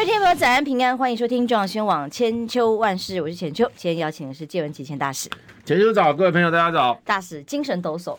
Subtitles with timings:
[0.00, 3.70] 位听众朋友，早安平安，欢迎收听中央新闻网千秋万世，我是浅秋。
[3.76, 5.28] 今天邀请的是介文汲前大使。
[5.62, 6.98] 浅秋早，各位朋友大家早。
[7.04, 8.16] 大使精神抖擞，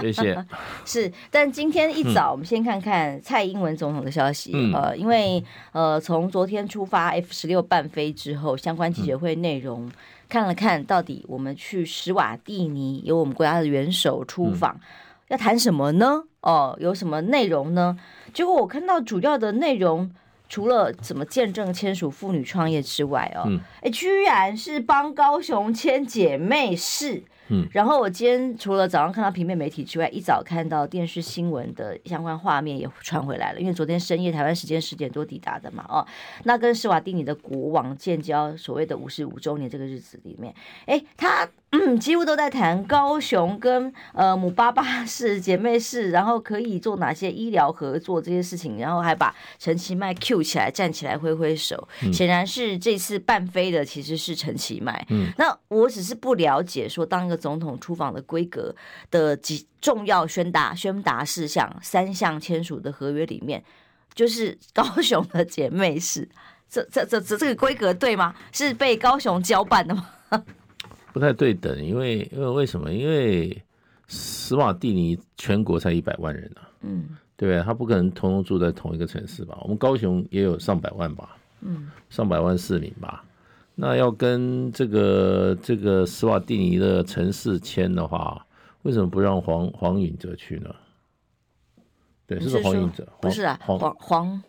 [0.00, 0.44] 谢谢。
[0.84, 4.50] 是，但今天一早，我们先看看蔡英文总统的消息。
[4.52, 9.92] 嗯、呃，因为呃，从昨天出发 F 十六半飞之后，相关记者会内容、嗯、
[10.28, 14.80] 看了看，到底我们去史瓦蒂尼由我们国家的元首出访，嗯、
[15.28, 16.24] 要谈什么呢？
[16.40, 17.96] 哦、呃，有什么内容呢？
[18.34, 20.10] 结果我看到主要的内容。
[20.52, 23.48] 除了怎么见证签署妇女创业之外哦，
[23.80, 27.22] 哎、嗯，居然是帮高雄签姐妹市。
[27.48, 33.60] 嗯，然后我今天除了早上看到平面媒体之外，一早看到电视新闻的相关画面也传回来了。
[33.60, 36.06] 因为昨天深夜台湾时间十点多抵达的嘛，哦，
[36.44, 41.48] 那跟施瓦蒂尼的国王建交所谓的五十五周年这个日子里面，哎，他。
[41.72, 55.06] 嗯，几乎都在谈高雄跟呃姆巴巴市姐妹市，然后可以做哪些医疗合作这些事情，然后还把陈其迈 Q 起来，站起来挥挥手，嗯、显然是这次伴飞的其实是陈其迈。
[55.08, 58.74] 嗯，那我只是不了解说，当一个总统出访的规格
[59.10, 63.64] 的几重要宣达宣达事项三项签署的合约里面，
[64.14, 66.28] 就是高雄的姐妹市，
[66.68, 68.34] 这这这这这个规格对吗？
[68.52, 70.06] 是被高雄交办的吗？
[71.12, 72.92] 不太对等，因为因为为什么？
[72.92, 73.60] 因为
[74.08, 77.62] 史瓦蒂尼全国才一百万人啊，嗯，对不对？
[77.62, 79.58] 他不可能统统住在同一个城市吧？
[79.62, 83.24] 我们高雄也有上百万吧，嗯，上百万市民吧。
[83.74, 88.44] 那要跟这个这个斯瓦蒂尼的城市签的话，
[88.82, 90.74] 为什么不让黄黄允哲去呢？
[92.26, 93.06] 对，是不是黄允哲？
[93.20, 94.42] 不是啊，黄黄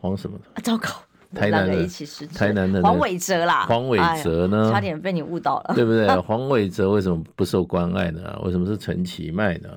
[0.00, 0.44] 黄什么的？
[0.54, 0.88] 啊，糟糕。
[1.34, 1.86] 台南的
[2.34, 4.70] 台南的黄伟哲啦，黄伟哲呢？
[4.72, 6.08] 差点被你误导了，对不对？
[6.22, 8.38] 黄伟哲为什么不受关爱呢？
[8.44, 9.68] 为什么是陈其迈呢？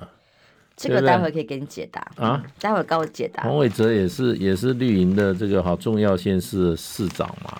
[0.76, 2.40] 这个待会可以给你解答啊！
[2.60, 3.42] 待会告我解答。
[3.42, 7.58] 黄伟哲也是也是绿营的这个好重要县市的市长嘛，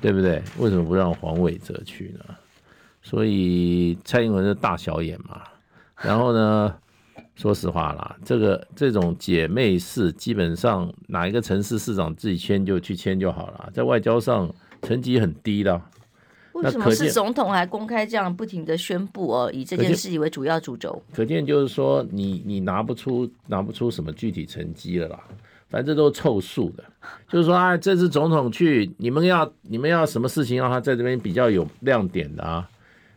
[0.00, 0.42] 对不对？
[0.58, 2.34] 为什么不让黄伟哲去呢？
[3.02, 5.40] 所以蔡英文是大小眼嘛，
[6.02, 6.74] 然后呢？
[7.36, 14.48] 说实话啦，这个这种姐妹市，基本上哪一个城市市长自己签就去签就好了，在外交上
[14.82, 15.80] 成绩很低的。
[16.52, 19.50] 为什么是总统还公开这样不停的宣布哦？
[19.52, 25.18] 以这件事情为主要主轴，可见就是说你你拿不出拿不出什么具体成绩了啦，
[25.68, 26.84] 反正都是凑数的。
[27.28, 32.70] 就是说啊，这次总统去，你们要你们要什么事情让他在这边比较有亮点的啊，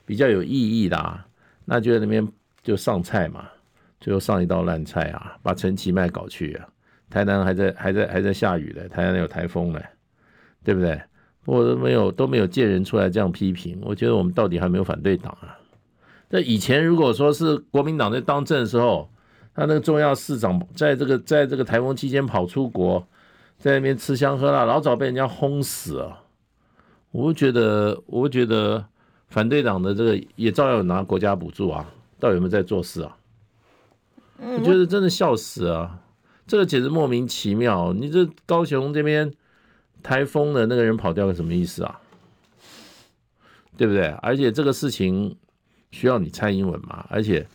[0.08, 1.24] 比较有意义的啊，
[1.66, 2.28] 那就在那边
[2.64, 3.48] 就上菜嘛。
[4.00, 6.68] 最后上一道烂菜啊，把陈其迈搞去啊！
[7.10, 9.84] 台南还在还在还在下雨嘞，台南有台风嘞，
[10.64, 11.02] 对不对？
[11.46, 15.58] 我都没有都没有见人出来这样批评，我觉得我们到底还没有反对党啊。
[16.30, 19.10] 那以前如果说是国民党在当政的时候，
[19.56, 23.08] 他那个重要市长在这个在这个台风期间跑出国，
[23.58, 26.22] 在那边吃香喝辣，老早被人家轰死啊！
[27.12, 28.86] 我觉得我觉得
[29.30, 33.16] 反对党的这个也照样拿国家补助啊，到底有没有在做事啊？
[34.40, 36.00] 我觉得真的笑死啊！
[36.46, 37.92] 这个简直莫名其妙。
[37.94, 39.32] 你这高雄这边
[40.02, 42.00] 台风的那个人跑掉了，什么意思啊？
[43.76, 44.08] 对不对？
[44.22, 45.36] 而且这个事情
[45.92, 47.06] 需要你蔡英文嘛？
[47.10, 47.46] 而且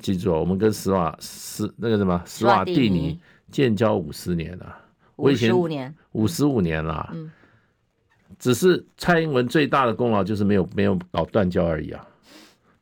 [0.00, 3.20] 记住，我们跟斯瓦斯那个什么斯瓦蒂尼
[3.50, 4.76] 建交五十年了，
[5.16, 7.10] 五十五年，五十五年了。
[7.14, 7.30] 嗯，
[8.38, 12.06] 只是蔡英文最大的功劳就是没有没有搞断交而已啊。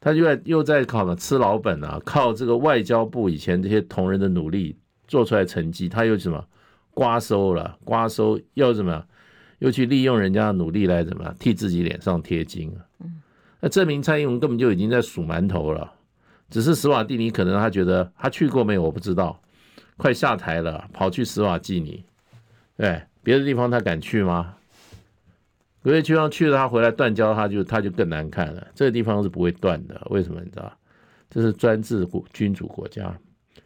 [0.05, 4.77] 他又在又在靠了吃老本啊，靠这个外交部以前这些同仁的努力
[5.07, 6.45] 做出来成绩，他又什么
[6.91, 9.05] 刮收了，刮收又怎么
[9.61, 12.83] 又去利用人家的努力来怎么替自己脸上贴金啊？
[13.61, 15.93] 那证明蔡英文根本就已经在数馒头了，
[16.51, 19.41] 只是史瓦蒂尼可能他觉得他去过没有我不知道，
[19.97, 22.05] 快下台了，跑去史瓦蒂尼，
[22.77, 24.57] 对，别的地方他敢去吗？
[25.83, 28.67] 隔夜去上去了，他回来断交，他就他就更难看了。
[28.75, 30.73] 这个地方是不会断的，为什么你知道？
[31.29, 33.19] 这是专制国君主国家，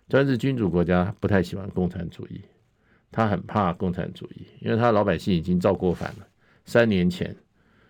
[0.09, 2.41] 专制君主国家不太喜欢共产主义，
[3.13, 6.27] 他很怕共产主义，因为他老百姓已经造过反了。
[6.65, 7.37] 三年前，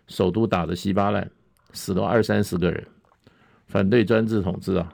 [0.06, 1.31] 首都打得稀巴烂，
[1.73, 2.84] 死了二三十个人，
[3.67, 4.93] 反对专制统治啊！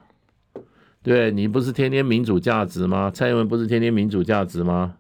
[1.03, 3.11] 对，你不是天天民主价值吗？
[3.13, 4.97] 蔡英文不是天天民主价值吗？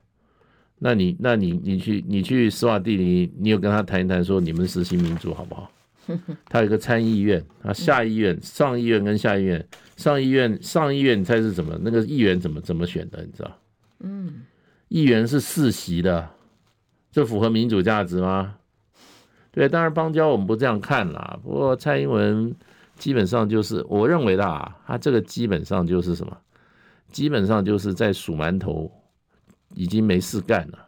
[0.84, 5.70] 那你，那你，你去，你去斯瓦蒂尼，你有跟他谈一谈，说你们实行民主好不好？
[6.50, 9.64] 他有个参议院啊，下议院、上议院跟下议院，
[9.96, 11.78] 上议院、上议院，你猜是怎么？
[11.82, 13.22] 那个议员怎么怎么选的？
[13.22, 13.58] 你知道？
[14.00, 14.42] 嗯，
[14.88, 16.28] 议员是世袭的，
[17.12, 18.56] 这符合民主价值吗？
[19.52, 21.38] 对，当然邦交我们不这样看啦。
[21.44, 22.52] 不过蔡英文
[22.96, 26.36] 基本上就是我认为的啊，他这个基本上就是什么？
[27.12, 28.90] 基本上就是在数馒头，
[29.74, 30.78] 已经没事干了。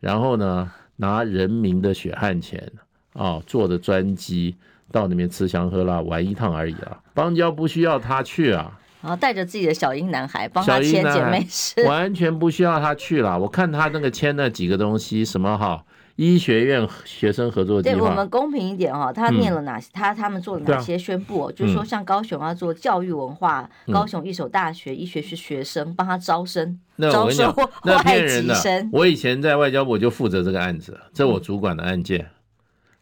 [0.00, 2.70] 然后呢，拿人民的血汗钱
[3.14, 4.56] 啊，坐着专机
[4.92, 7.00] 到那边吃香喝辣玩一趟而已啊。
[7.14, 13.38] 邦交不需要他去啊，然后带着自己的小英男孩帮他签姐妹事，完全不需要他去了。
[13.38, 15.84] 我看他那个签那几个东西，什么哈？
[16.18, 19.88] 医学院学生合作计划，对我们公平一点哈，他念了哪些？
[19.90, 21.44] 嗯、他他们做了哪些宣布？
[21.44, 27.54] 啊、就是说，像高雄要做教育文化，嗯、高雄一所大学医学系学生帮他招生，那招收
[27.84, 28.90] 外籍生。
[28.92, 32.28] 我以前在外交部就负责这个案子，这我主管的案件，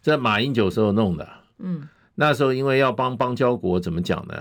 [0.02, 1.26] 在、嗯、马英九时候弄的。
[1.58, 4.34] 嗯，那时候因为要帮邦交国怎么讲呢？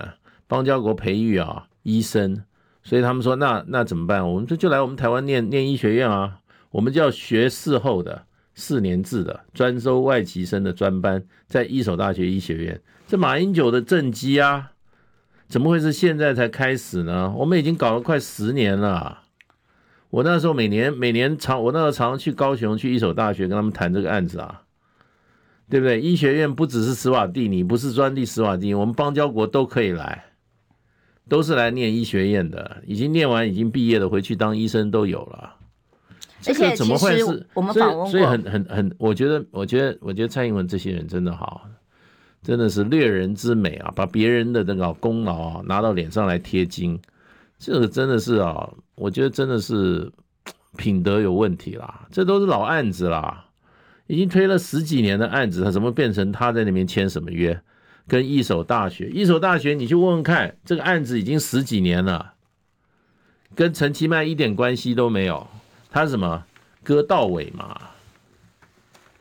[0.46, 2.44] 邦交国培育啊医生，
[2.82, 4.30] 所以他们说那那怎么办？
[4.30, 6.40] 我们就就来我们台湾念念医学院啊，
[6.72, 8.25] 我们就要学士后的。
[8.56, 14.72] 四年制的专收外籍生的专班，在一所大学医学院，这马英九的政绩啊，
[15.46, 17.32] 怎么会是现在才开始呢？
[17.36, 19.20] 我们已经搞了快十年了。
[20.08, 24.62] 我那时候每年每年常，我那时候常去高雄去一所大学跟他们谈这个案子啊，
[25.68, 26.00] 对不对？
[26.00, 30.24] 医学院不只是史瓦蒂尼，不是专利史瓦蒂尼，我们邦交国都可以来，
[31.28, 35.56] 都是来念医学院的，已经念完已经毕业的回去当医生都有了。
[36.40, 37.46] 这个怎么会是？
[37.54, 41.68] 我们访问过，所以很很很，我觉得，我觉得，我觉得蔡英文这些人真的好，
[42.42, 47.00] 真的是掠人之美啊，把别人的那个功劳啊拿到脸上来贴金，
[47.58, 50.10] 这个真的是啊，我觉得真的是
[50.76, 52.06] 品德有问题啦。
[52.12, 53.46] 这都是老案子啦，
[54.06, 57.60] 已经推了十几年的案子，他怎么变成他在那边签什么约？
[58.08, 62.34] 跟一所大学，一所大学，你去问问看，这个案子已经十几年了，
[63.56, 65.44] 跟陈其迈一点关系都没有。
[65.90, 66.44] 他是什么
[66.82, 67.76] 割稻尾嘛？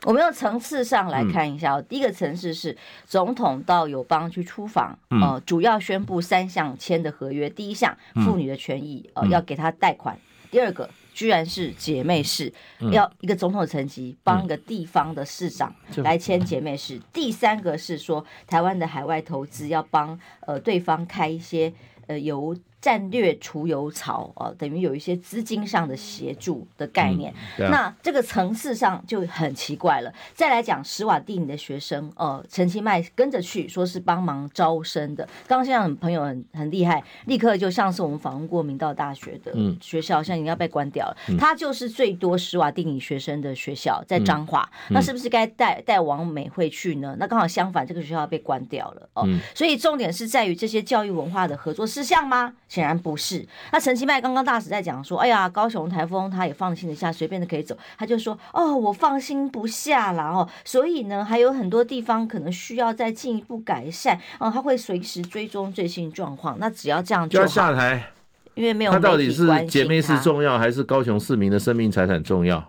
[0.03, 2.77] 我们用层次上来看一下，第一个层次是
[3.07, 7.49] 总统到友邦去出访，呃，主要宣布三项签的合约。
[7.49, 10.15] 第一项，妇女的权益，呃，要给她贷款；
[10.51, 12.53] 第二个，居然是姐妹市，
[12.91, 21.73] 要一个总统的层级帮一个地方的市长来签姐妹市；第三个是说，台湾的海外投资要帮呃对方开一些
[22.05, 22.55] 呃由。
[22.85, 27.33] 战略除油槽啊，等于有一些资金上的协助的概念。
[27.57, 30.13] 嗯啊、那这个层次上就很奇怪了。
[30.35, 35.27] 再来讲史瓦蒂尼的学生，呃，陈其迈跟着去，说是帮忙招生的。
[35.47, 41.17] 刚刚现在朋友很很厉害，立刻就像是我们访问过明道大学的学校，现在已经要被关掉了。
[41.29, 44.69] 嗯、他就是最多史瓦蒂尼学生的学校，在彰化。
[44.89, 47.15] 嗯、那是不是该带带王美惠去呢？
[47.17, 49.23] 那刚好相反，这个学校被关掉了哦。
[49.25, 52.53] 嗯、所以重点是在于这些教育文化的合作事项吗？
[52.75, 53.45] 显然不是。
[53.71, 57.77] 那陈其迈刚刚大使在讲说，哎呀，高雄台风他也放心的下，随便的可以走。
[57.97, 60.49] 他就说，哦，我放心不下了哦。
[60.65, 64.51] 所以呢，还有很多地方可能需要再进一步改善哦。
[64.51, 66.57] 他会随时追踪最新状况。
[66.59, 68.11] 那只要这样就，就要下台，
[68.55, 72.61] 因为没有他到底是姐妹市重要，还是高雄市民的生命财产重要？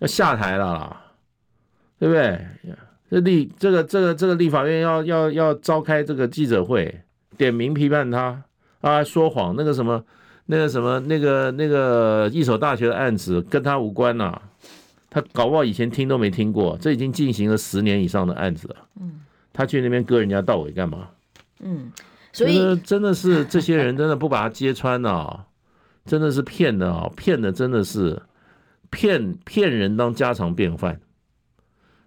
[0.00, 1.02] 要下台了啦，
[1.98, 2.46] 对不对？
[3.10, 7.00] 这立这个这个这个立法院要要要召开这个记者会，
[7.38, 8.42] 点名批判他。
[8.80, 9.54] 啊，说谎！
[9.56, 10.02] 那个什么，
[10.46, 14.42] 那个什么，那个那个一所大学的案子跟他无关呐、啊，
[15.10, 18.76] 他搞不好以前听都没听过，这已经进行了十年以上的案子了。
[18.98, 19.20] 嗯，
[19.52, 21.08] 他去那边割人家稻尾干嘛？
[21.60, 21.92] 嗯，
[22.32, 25.44] 所以真的是这些人真的不把他揭穿啊，
[26.06, 28.22] 真的是骗的啊，骗的真的是
[28.88, 30.98] 骗骗人当家常便饭。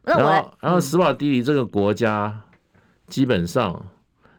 [0.04, 2.42] 然后，然后斯瓦迪里这个国家
[3.08, 3.86] 基本上。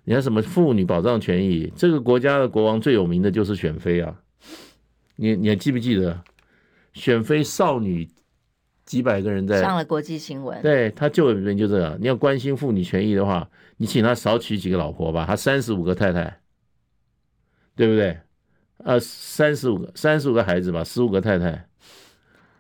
[0.05, 1.73] 你看什么妇女保障权益？
[1.75, 4.15] 这个国家的国王最有名的就是选妃啊！
[5.17, 6.23] 你你还记不记得
[6.93, 8.09] 选妃少女
[8.85, 10.61] 几百个人在上了国际新闻？
[10.61, 11.97] 对，他就有名就这个。
[12.01, 16.41] 你要关心妇女权益的话，你请他少娶几个老婆吧，他三十五个太太，
[17.75, 18.19] 对不对？
[18.79, 21.67] 呃，三十五个三十五个孩子吧，十五个太太。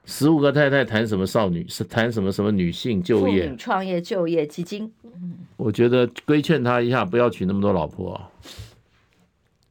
[0.06, 1.66] 十五个太太谈什么少女？
[1.68, 4.92] 是谈什么什么女性就业、创业就业基金？
[5.56, 8.20] 我觉得规劝他一下，不要娶那么多老婆。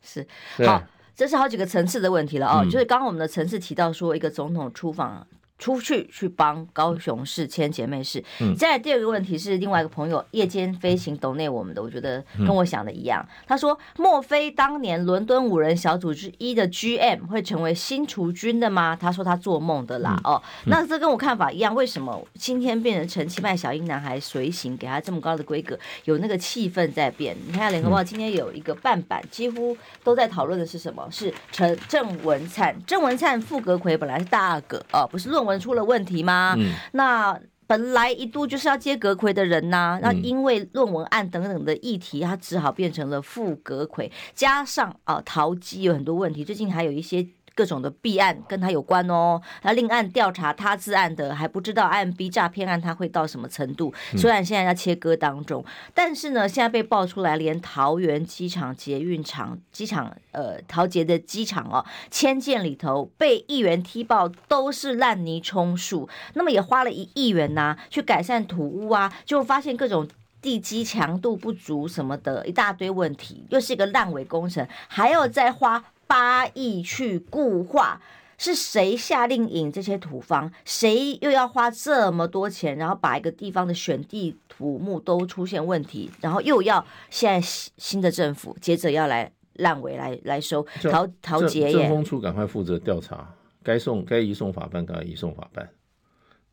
[0.01, 0.25] 是，
[0.65, 0.83] 好，
[1.15, 2.65] 这是好几个层次的问题了哦。
[2.65, 5.27] 就是刚刚我们的层次提到说，一个总统出访。
[5.63, 8.21] 出去去帮高雄市签姐妹市。
[8.41, 13.25] 嗯，再来第二个问题是另外一个朋友夜间飞行懂内我们的，我觉得跟我想的一样。
[13.47, 20.19] 他说：“莫非当年伦敦五人小组之一的 GM 会成为新除军的吗？”他说他做梦的啦。
[20.25, 21.73] 哦，那这跟我看法一样。
[21.73, 27.37] 为什么今天变成陈其迈小英男孩随行，给他这么高的规格，有那个气氛在变？
[27.47, 31.07] 你看联合报今天有一个半版，几乎都在讨论的是什么？
[31.09, 35.52] 是陈郑文灿，郑文灿傅格奎本来是大阿哥哦，不是论文。
[35.59, 36.55] 出了问题吗？
[36.57, 47.27] 嗯、那本来一度就是要接阁魁的人呐、啊，那因为论文案等等的议题，他只好变成了副阁魁，加上啊陶基有很多问题，最近还有一些。
[47.55, 53.93] 各种的弊案跟他有关哦，那另案调查他自案的还不知道案 B 诈骗案他会到什么程度。
[54.17, 70.07] 虽然现在在切割当中，但是呢，现在被爆出来，连桃园机场捷运场机场呃桃捷的机场哦，迁建里头被议员踢爆都是烂泥充数，那么也花了一亿元呐、啊、去改善土屋啊，就发现各种
[70.41, 75.83] 地基强度不足什么的一大堆问题，又是一个烂尾工程，还要再花。
[76.13, 77.99] 八亿去固化，
[78.37, 80.51] 是谁下令引这些土方？
[80.63, 91.71] 谁又要花这么多钱，然后把一个地方的选地土木都出现问题，然后又要现在新的政府接着要来烂尾来来收陶陶杰耶？
[91.71, 95.67] 政风处赶快负责调查，该送该移送法办，赶快移送法办。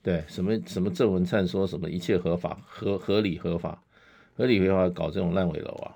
[0.02, 3.82] 对，什么什么郑文灿说什么一切合法合合理合法
[4.34, 5.92] 合理合法搞这种烂尾楼啊，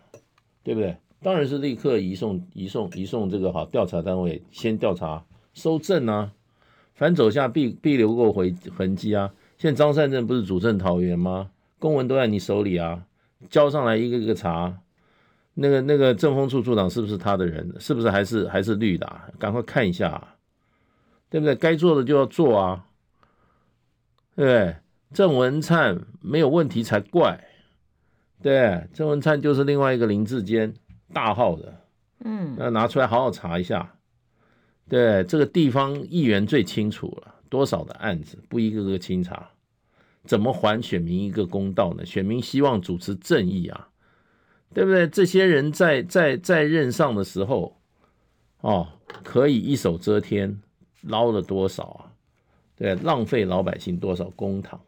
[0.63, 0.95] 对不对？
[1.25, 6.33] 当然是立刻移送移送移送这个好调查单位先调查收证啊，
[6.93, 9.33] 反走下必必留过回痕迹啊。
[9.57, 11.51] 现在张善政不是主政桃园吗？
[11.79, 13.07] 公文都在你手里啊，
[13.49, 14.81] 交上来一个个查。
[15.55, 17.75] 那个那个政风处处长是不是他的人？
[17.81, 19.11] 是不是还是还是绿的？
[19.39, 20.37] 赶快看一下啊，
[21.31, 21.55] 对不对？
[21.55, 22.85] 该做的就要做啊，
[24.37, 24.77] 对对？
[25.15, 27.43] 郑文灿没有问题才怪，
[28.43, 30.75] 对，郑文灿就是另外一个林志坚。
[31.13, 31.81] 大号的，
[32.25, 33.97] 嗯，那拿出来好好查一下。
[34.89, 39.51] 对，这个地方议员最清楚了，多少的案子不一个个清查，
[40.25, 42.05] 怎么还选民一个公道呢？
[42.05, 43.89] 选民希望主持正义啊，
[44.75, 45.09] 对不对？
[45.09, 47.81] 这些人在在在任上的时候，
[48.61, 48.89] 哦，
[49.23, 50.61] 可以一手遮天，
[51.01, 52.13] 捞了多少啊？
[52.77, 54.79] 对，浪费老百姓多少公帑？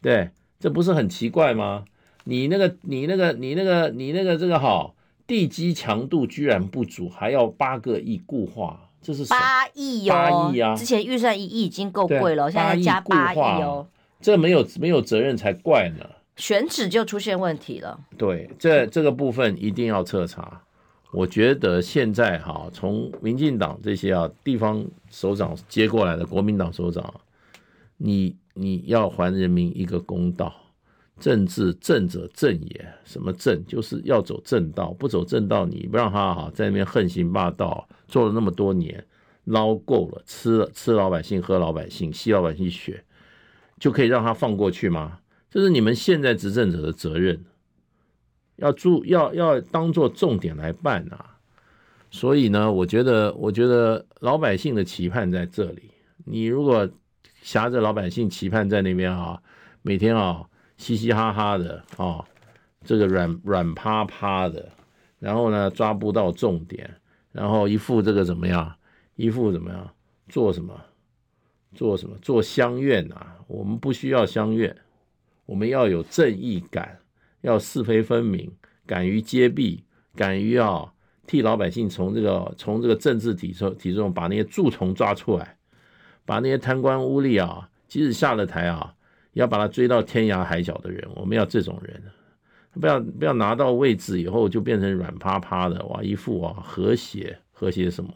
[0.00, 1.84] 对，这不是很奇怪吗？
[2.24, 4.95] 你那个，你那个，你那个，你那个这个好。
[5.26, 10.74] 地基强度居然不足，还要八个亿固化，这是八亿哦，八亿啊！
[10.74, 13.86] 之前预算一亿已经够贵了，现在加八亿哦，
[14.20, 16.06] 这没有没有责任才怪呢。
[16.36, 17.98] 选址就出现问题了。
[18.18, 20.62] 对，这这个部分一定要彻查。
[21.12, 27.14] 我觉得现在哈，从民进党这些啊地方首长接过来的国民党首长，
[27.96, 30.54] 你你要还人民一个公道。
[31.18, 39.02] 政治正者正也，什么正就是要走正道，不走正道，你不让他好在那边横行霸道，做了那么多年，
[39.44, 43.02] 捞够了，吃了吃老百姓，喝老百姓，吸老百姓血，
[43.78, 45.20] 就可以让他放过去吗？
[45.50, 47.46] 这是你们现在执政者的责任，
[48.56, 51.38] 要注要要当做重点来办啊！
[52.10, 55.92] 所以呢，我觉得我觉得老百姓的期盼在这里，
[56.26, 56.86] 你如果
[57.40, 59.40] 挟着老百姓期盼在那边啊，
[59.80, 60.46] 每天啊。
[60.76, 62.24] 嘻嘻哈哈的啊、哦，
[62.84, 64.70] 这个软软趴趴的，
[65.18, 66.94] 然后呢抓不到重点，
[67.32, 68.74] 然后一副这个怎么样？
[69.14, 69.90] 一副怎么样？
[70.28, 70.78] 做什么？
[71.74, 72.16] 做什么？
[72.18, 73.36] 做乡愿啊？
[73.46, 74.76] 我们不需要乡愿，
[75.46, 76.98] 我们要有正义感，
[77.40, 78.52] 要是非分明，
[78.84, 80.92] 敢于揭弊，敢于啊
[81.26, 85.56] 替老百姓从这个从这个政治体制体制中把那些蛀虫抓出来，
[86.24, 88.95] 把那些贪官污吏啊，即使下了台啊。
[89.36, 92.02] 要把他追到天涯海角的人，我们要这种人，
[92.80, 98.10] 不要不要拿到位置以后就变成软趴趴的，哇，一副啊和谐和谐什么？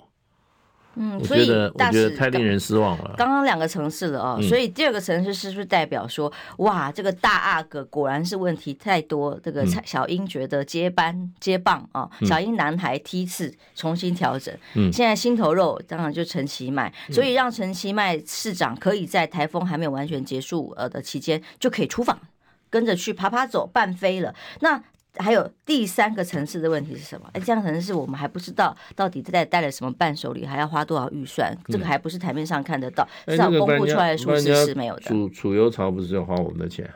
[1.03, 3.15] 嗯，我觉得我觉得太令人失望了。
[3.17, 9.41] 刚刚两个城市了啊、哦，嗯、所以第二个城市是不是代表说，哇，这个大阿哥果然是问题太多？
[9.43, 14.55] 这个小英觉得接班接棒啊，嗯、小英男孩梯次重新调整。
[14.75, 22.21] 嗯，现在心头肉当然就陈其迈，所以让陈其迈市长可以在台风还没有完全结束呃的期间就可以出访，
[22.69, 24.35] 跟着去爬爬走半飞了。
[24.61, 24.83] 那
[25.17, 27.29] 还有第三个层次的问题是什么？
[27.33, 35.03] 哎，这样可能是我们还不知道到底在带了什么伴手礼，还要花多少预算，这个还不是台面上看得到，至少公布出来的数字是没有的。
[35.03, 36.89] 储储油槽不是要花我们的钱，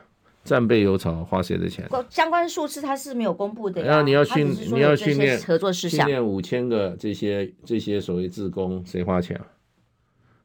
[0.45, 1.89] 战备油槽花谁的钱？
[2.09, 3.83] 相关数字它是没有公布的。
[3.83, 9.47] 然后你要训你要训练合作事项，训练五千个这些这些所谓自工，谁花钱啊？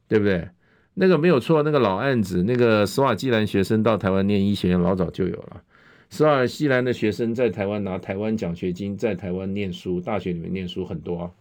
[0.08, 0.50] 对不对？
[0.96, 5.62] 那个没有错，那个老案子，那个斯瓦季兰学生到台湾念医学院，老早就有了。
[6.10, 11.32] 斯瓦西兰的学生在台湾拿台湾奖学金，在台湾念书，大学里面念书很多啊。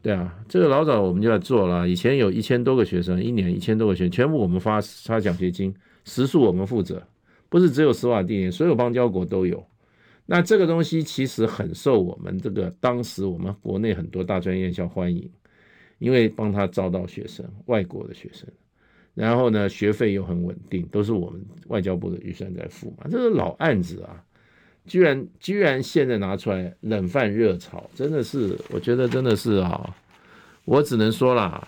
[0.00, 1.88] 对啊，这个老早我们就要做了。
[1.88, 7.06] 以前有一千多个学生，一年一千多个学生，全部我们发发奖学金，食宿我们负责，
[7.48, 9.66] 不是只有斯瓦蒂尼，所有邦交国都有。
[10.24, 15.30] 那这个东西其实很受我们这个当时我们国内很多大专院校欢迎，
[15.98, 18.48] 因为帮他招到学生，外国的学生。
[19.18, 24.24] 然后呢，学费又很稳定，都是我们外交部的预算在付嘛，这是老案子啊，
[24.86, 29.96] 居然居然现在拿出来冷饭热炒，真的是，我觉得真的是啊，
[30.64, 31.66] 我只能说啦，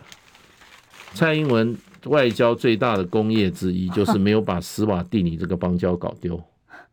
[1.12, 6.40] 蔡英文外交最大的功业之一就是没有把史瓦蒂尼这个邦交搞丢，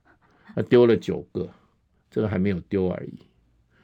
[0.56, 1.48] 他丢了九个，
[2.10, 3.20] 这个还没有丢而已，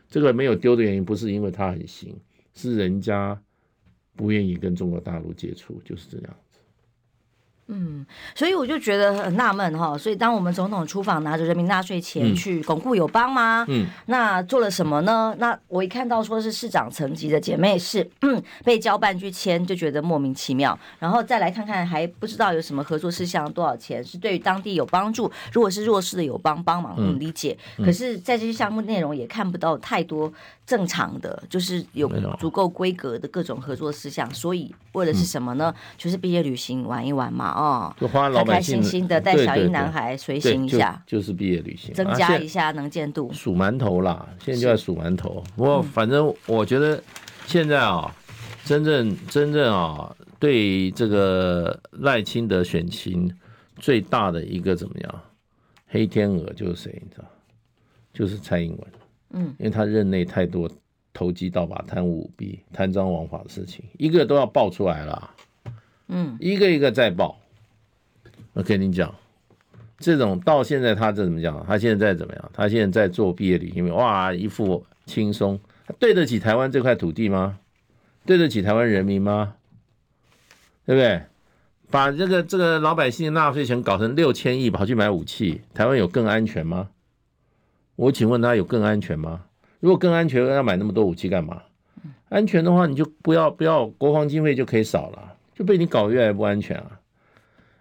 [0.09, 2.19] 这个没有丢的原因不是因为他很行，
[2.55, 3.39] 是人家
[4.15, 6.35] 不愿意跟中国大陆接触，就是这样。
[7.67, 8.05] 嗯，
[8.35, 9.97] 所以我就觉得很纳闷哈。
[9.97, 13.65] 所以当我们总统出访，拿着人民纳税钱去巩固友邦吗？
[13.69, 15.33] 嗯，那做了什么呢？
[15.39, 20.77] 那我一看到说是市长层级的姐妹市，嗯，被交办去签，就觉得莫名其妙。
[20.99, 25.31] 然后再来看看，还不知道有什么合作事项，多少钱是对于当地有帮助。
[25.51, 27.57] 如果是弱势的友邦帮忙，嗯，理解。
[27.77, 30.31] 可是，在这些项目内容也看不到太多。
[30.65, 35.75] 正常的就是有足够规格的各种合作事项，所以为的是什么呢？
[35.97, 43.31] 就是毕业旅行玩一玩嘛，哦，就花老百姓开开心心的带小一男孩随行一下，就是毕业旅行，增加一下能见度。
[43.31, 45.43] 数馒头啦，现在就在数馒头。
[45.55, 47.01] 不过反正我觉得
[47.45, 48.13] 现在啊，
[48.65, 53.31] 真正真正啊，对这个赖清德选情
[53.77, 55.21] 最大的一个怎么样
[55.87, 57.01] 黑天鹅就是谁？
[57.03, 57.25] 你知道？
[58.13, 58.87] 就是蔡英文。
[59.35, 60.69] 嗯，因为他任内太多
[61.11, 65.29] 投机倒把、贪污舞弊、贪赃枉法的事情，一个都要爆出来了。
[66.07, 67.39] 嗯，一个一个再爆。
[68.53, 69.13] 我跟你讲，
[69.97, 71.65] 这种到现在他这怎么讲？
[71.65, 72.51] 他现在怎么样？
[72.53, 75.59] 他现在在做毕业旅行，哇，一副轻松，
[75.99, 77.59] 对得起台湾这块土地吗？
[78.25, 79.55] 对得起台湾人民吗？
[80.85, 81.23] 对不对？
[81.89, 86.89] 把这个这个老百姓的纳税钱搞成六千亿，跑去买武器，台湾有更安全吗？
[87.95, 89.45] 我请问他有更安全吗？
[89.79, 91.61] 如果更安全，要买那么多武器干嘛？
[92.29, 96.99] 安全的话，你就不要不要国防经费就可以少了，就被你搞越来越不安全啊！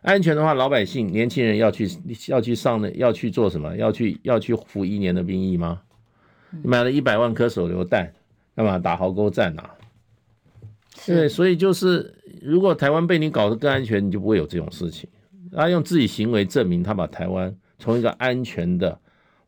[0.03, 1.89] 安全的话，老百姓、年轻人要去
[2.29, 3.77] 要去上的要去做什么？
[3.77, 5.81] 要去要去服一年的兵役吗？
[6.51, 8.13] 你买了一百万颗手榴弹，
[8.55, 9.71] 干嘛打壕沟战啊？
[11.07, 15.09] 对，所以就是如果台湾被你搞得更安全，你就不会有这种事情。
[15.51, 18.99] 他用自己行为证明，他把台湾从一个安全的。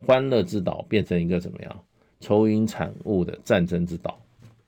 [0.05, 1.83] 欢乐之岛变成一个怎么样
[2.19, 4.19] 愁云惨雾的战争之岛？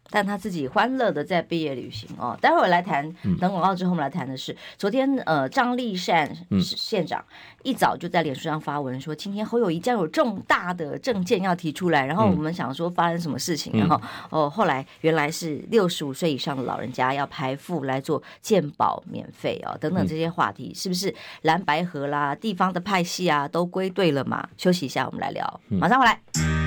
[0.10, 2.38] 但他自己欢乐的在毕业旅行哦。
[2.42, 6.30] 待会儿来谈，等广告之后我们来谈的是，嗯、昨天呃张立善
[6.62, 7.24] 县长
[7.64, 12.06] 一早就在脸书上发文说，今天侯友谊将有重大的政见要提出来。
[12.06, 24.48] 然后我们想说发生什么事情，嗯、然后哦后来原来是六十五岁以上的老人家要排付来做健保免费哦，等等这些话题，是不是蓝白河啦、地方的派系啊都归队了嘛？
[24.58, 26.67] 休息一下，我们来聊，马上回来。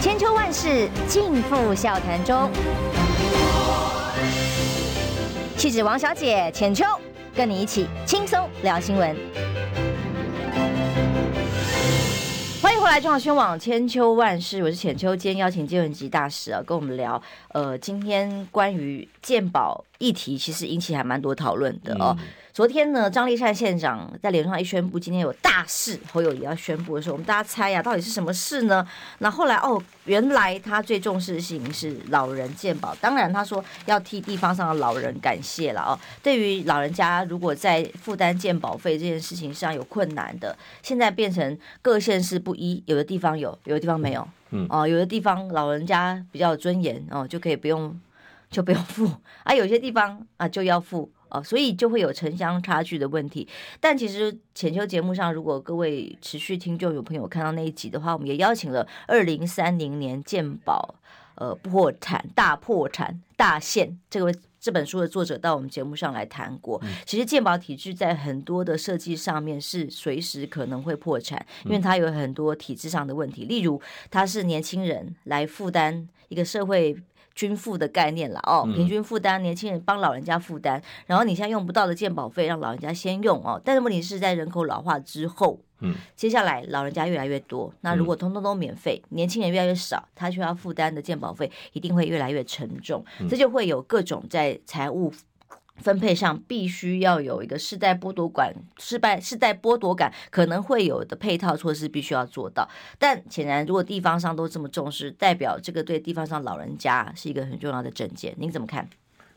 [0.00, 2.48] 千秋万世尽付笑谈中，
[5.56, 6.84] 气质王小姐浅秋，
[7.34, 9.16] 跟你一起轻松聊新闻。
[12.62, 15.16] 欢迎回来，中广新闻网千秋万世，我是浅秋。
[15.16, 17.20] 今天邀请金文吉大使啊，跟我们聊。
[17.48, 22.16] 呃，今天关于健保议题，其实引起还蛮多讨论的哦。
[22.58, 28.84] 昨天呢，张丽善县长在脸书上一宣布，今天有大事，侯友谊要宣布的时候，我们大家猜呀、啊，到底是什么事呢？
[29.20, 35.96] 那后来哦，原来他最重视的事情是老人健保，当然他说要替地方上的老人感谢了哦。
[36.20, 47.96] 对于老人家如果在负担健保费这件事情上有困难的，现在变成各县市不一，有的地方有，有的地方没有，嗯哦，有的地方老人家比较有尊严哦，就可以不用
[48.50, 49.08] 就不用付
[49.44, 51.08] 啊，有些地方啊就要付。
[51.30, 53.46] 哦，所以就会有城乡差距的问题。
[53.80, 60.94] 但其实浅秋节目上，如果各位持续听众有朋友看到那一集的话，我们也邀请了二零三零年健保
[61.34, 66.80] 呃破产大破产大限这位这本书的作者到我们节目上来谈过。
[67.04, 76.96] 其实鉴宝体制在很多的设计上面是随时可能会破产，因为它有很多体制上的问题，例如它是年轻人来负担一个社会。
[77.38, 95.12] 均负的概念了哦，平均负担，年轻人帮老人家负担，然后你现在用不到的健保费让老人家先用哦，但是问题是在人口老化之后，嗯，接下来老人家越来越多，那如果通通都免费，年轻人越来越少，他需要负担的健保费一定会越来越沉重，这就会有各种在财务
[95.80, 102.68] 分配上必须要有一个世代剥夺感，失败世代剥夺感可能会有的配套措施必须要做到。
[102.98, 108.34] 但显然，如果地方上都这么重视，代表这个对地方上老人家是一个很重要的证件。
[108.38, 108.88] 您怎么看？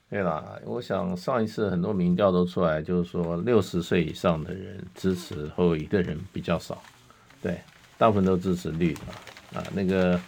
[0.09, 6.81] 对啦，我想上一次很多民调都出来，就是说六十岁以上的人支持后一个人比较少，
[7.41, 7.61] 对，
[7.97, 9.01] 大部分都支持绿的
[9.57, 9.63] 啊。
[9.73, 10.19] 那个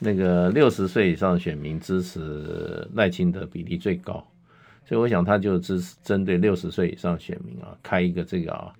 [0.00, 4.26] 那个六十岁以上选民支持赖清德比例最高。
[4.88, 8.72] 所以我想，他就只是针对六十岁以上选民啊，开一个这个啊，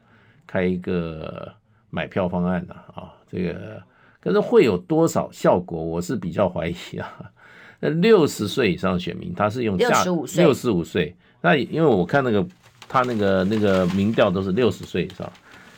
[0.47, 1.53] 开一个
[1.91, 3.83] 买票方案呐啊，这个
[4.19, 5.79] 可是会有多少效果？
[5.79, 7.31] 我是比较怀疑啊。
[7.79, 12.47] 那六十岁以上选民，他是用价六十五岁，那因为我看那个
[12.89, 15.31] 他那个那个民调都是六十岁以上，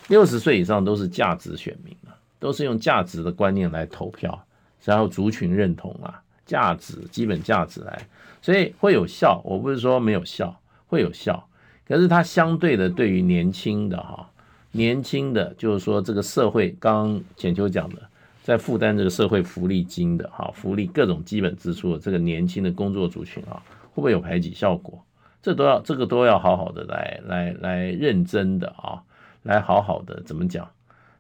[0.07, 4.47] 六十岁以上都是价值选民啊，都是用价值的观念来投票，
[4.85, 8.07] 然后族群认同啊，价值基本价值来。
[8.43, 11.47] 所以会有效，我不是说没有效，会有效。
[11.87, 14.31] 可是它相对的，对于年轻的哈，
[14.73, 18.03] 年轻的就是说这个社会，刚刚浅秋讲的，
[18.43, 25.05] 在负担这个社会福利金的哈，福利各种基本支出的这个年轻的工作族群啊，会不会有排挤效果？
[25.43, 29.03] 这都要这个都要好好的来来来认真的啊，
[29.43, 30.69] 来好好的怎么讲，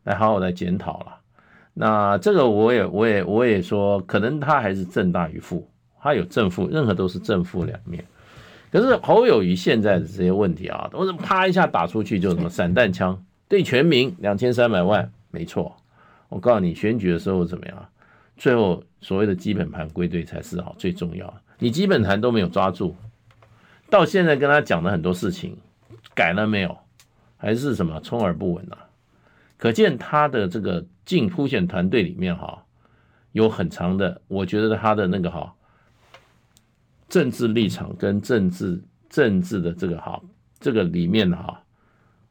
[0.04, 1.16] 来好好的检讨了。
[1.72, 5.69] 那这个我也我也我也说，可能它还是正大于负。
[6.00, 8.04] 他有正负，任何都是正负两面。
[8.72, 15.76] 可是侯友谊现在的这些问题啊，都是啪一下打出去就什么散弹枪，对全民两千三百万，没错。
[16.28, 17.88] 我告诉你，选举的时候怎么样？
[18.36, 21.34] 最后所谓的基本盘归队才是好，最重要。
[21.58, 22.94] 你基本盘都没有抓住，
[23.90, 25.56] 到现在跟他讲的很多事情
[26.14, 26.78] 改了没有？
[27.36, 28.86] 还是什么充耳不闻啊？
[29.56, 32.64] 可见他的这个竞普选团队里面哈，
[33.32, 35.54] 有很长的，我觉得他的那个哈。
[37.10, 40.18] 政治立场跟政治政治的这个哈，
[40.60, 41.60] 这个里面的哈，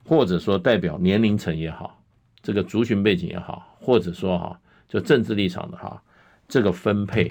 [0.05, 2.01] 或者说代表年龄层也好，
[2.41, 6.01] 这个族群背景也好，或者说哈，就政治立场的哈，
[6.47, 7.29] 这个分配，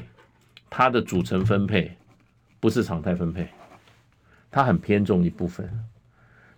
[0.68, 1.90] 它的组成分配
[2.60, 3.48] 不是常态分配，
[4.50, 5.68] 它很偏重一部分。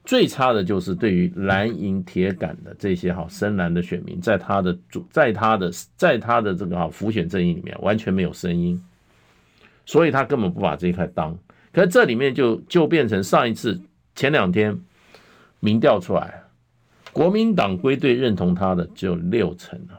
[0.02, 8.82] 最差的就是对于蓝营铁杆的这些哈深蓝的选民，在他的主，在他的在他的这个哈浮选阵营里面完全没有声音。
[9.90, 11.36] 所以他根本不把这一块当，
[11.72, 13.80] 可是这里面就就变成上一次
[14.14, 14.80] 前两天
[15.58, 16.44] 民调出来，
[17.12, 19.98] 国民党归队认同他的只有六成啊，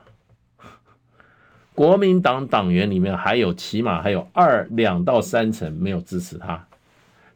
[1.75, 6.65] 国民党党员里面还有起码还有二两到三成没有支持他，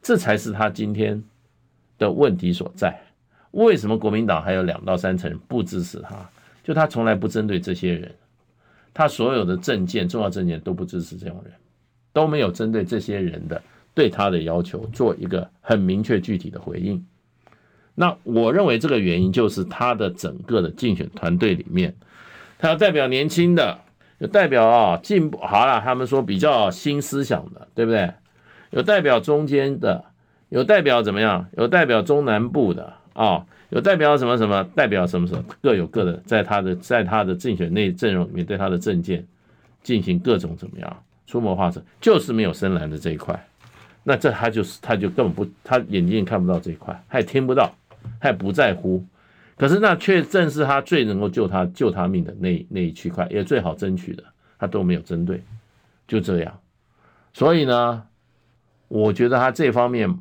[0.01, 1.21] 这才是他今天
[1.97, 2.97] 的问题所在。
[3.51, 6.15] 为什么国民党还有两到三成不支持他？
[6.63, 8.15] 就他从来不针对这些人，
[8.93, 11.53] 他所有的政见重要政见都不支持这种人。
[12.15, 13.61] 都没有针对这些人的
[13.93, 17.05] 对他的要求做一个很明确具体的回应。
[17.93, 21.93] 那我认为这个原因就是他的整个的竞选团队里面，
[22.57, 23.79] 他要代表年轻的，
[24.19, 28.13] 有代表啊进步好了，他们说比较新思想的，对不对？
[28.69, 30.05] 有代表中间的，
[30.47, 31.47] 有代表怎么样？
[31.57, 34.63] 有代表中南部的啊，有代表什么什么？
[34.73, 35.43] 代表什么什么？
[35.61, 39.27] 各有各的，在他的在他的竞选内阵容里面，对他的政见
[39.83, 41.03] 进行各种怎么样？
[41.25, 43.47] 出谋划策，就是没有深蓝的这一块，
[44.03, 47.73] 那这他就是他就根本不，他眼睛也看不到这一块，他也听不到，
[48.19, 49.03] 他也不在乎。
[49.57, 54.23] 可是那却正是他最能够救他救他命的那那一区块，也最好争取的，
[54.59, 55.41] 他都没有针对，
[56.07, 56.59] 就这样。
[57.33, 58.03] 所以呢，
[58.87, 60.13] 我觉得他这方面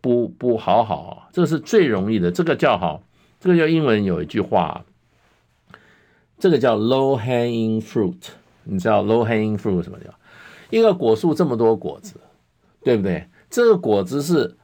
[0.00, 3.02] 不不好好，这是最容易的，这个叫好，
[3.38, 4.84] 这个叫英文有一句话，
[6.38, 8.30] 这个叫 low hanging fruit，
[8.64, 10.12] 你知道 low hanging fruit 什么叫？
[10.70, 12.14] 一个果树这么多果子，
[12.82, 13.26] 对不对？
[13.50, 14.56] 这个果子是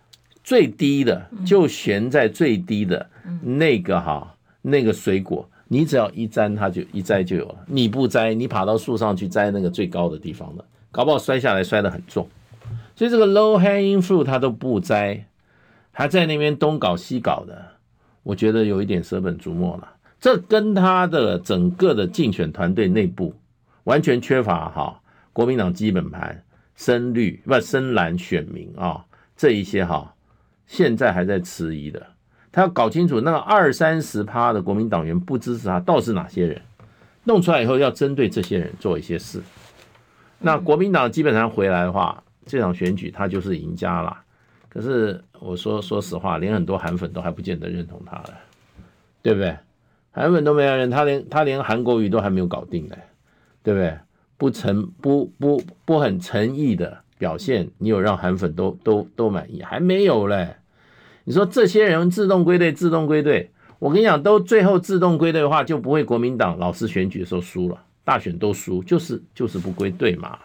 [0.45, 3.11] 最低的，就悬在最低的
[3.42, 7.57] 那个哈，那个水果，你只要一摘，它就一摘就有了。
[7.66, 12.29] 你不摘，你爬到树上去摘那个最高的地方的，搞不好摔下来摔得很重。
[12.95, 15.27] 所以这个 low hanging fruit 它都不摘，
[15.90, 17.61] 还在那边东搞西搞的，
[18.23, 19.92] 我觉得有一点舍本逐末了。
[20.21, 23.35] 这跟他的整个的竞选团队内部
[23.85, 25.01] 完全缺乏哈。
[25.37, 26.42] 国民党基本盘
[26.77, 29.05] 深绿不深蓝选民啊，
[29.37, 30.14] 这一些哈，
[30.66, 32.07] 现在还在迟疑的。
[32.51, 36.62] 他要搞清楚那个二三十趴的国民党员不支持他，到底是哪些人？
[37.25, 39.42] 弄出来以后要针对这些人做一些事。
[40.38, 44.16] 那国民党基本上回来的话，这场选举他就是赢家了。
[44.70, 48.31] 可是我说说实话，连很多韩粉都还不见得认同他了，
[49.20, 49.55] 对不对？
[50.12, 52.96] 韩粉都没有人，他连他连韩国瑜都还没有搞定呢，
[53.62, 53.99] 对不对？
[54.37, 59.62] 不诚不不不很诚意的表现，你有让韩粉都都都满意？
[59.62, 60.57] 还没有嘞，
[61.25, 70.38] 你说这些人自动归队，自动归队，我跟你讲，都最后自动归队的话，就不会国民党老是选举的时候输了，大选都输，就是就是不归队嘛。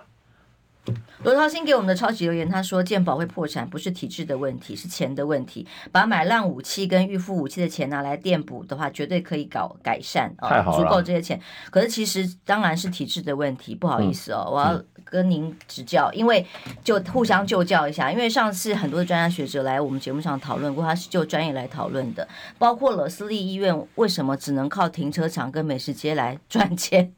[1.24, 5.67] 罗涛新给我们的超级留言，他说健保会破产，不是体制的问题，是钱的问题。
[5.91, 11.39] 把买烂武器跟预付武器的钱拿来垫补的话，绝对可以搞改善哦，足够这些钱。
[11.70, 16.44] 可是其实当然是体制的问题，不好意思哦，嗯、我要跟您指教，因为
[16.84, 18.12] 就互相就教一下。
[18.12, 27.13] 因为上次很多的专家学者来我们节目上讨论过，他是就专业来讨论的，包括了私立医院为什么只能靠停车场跟美食街来赚钱。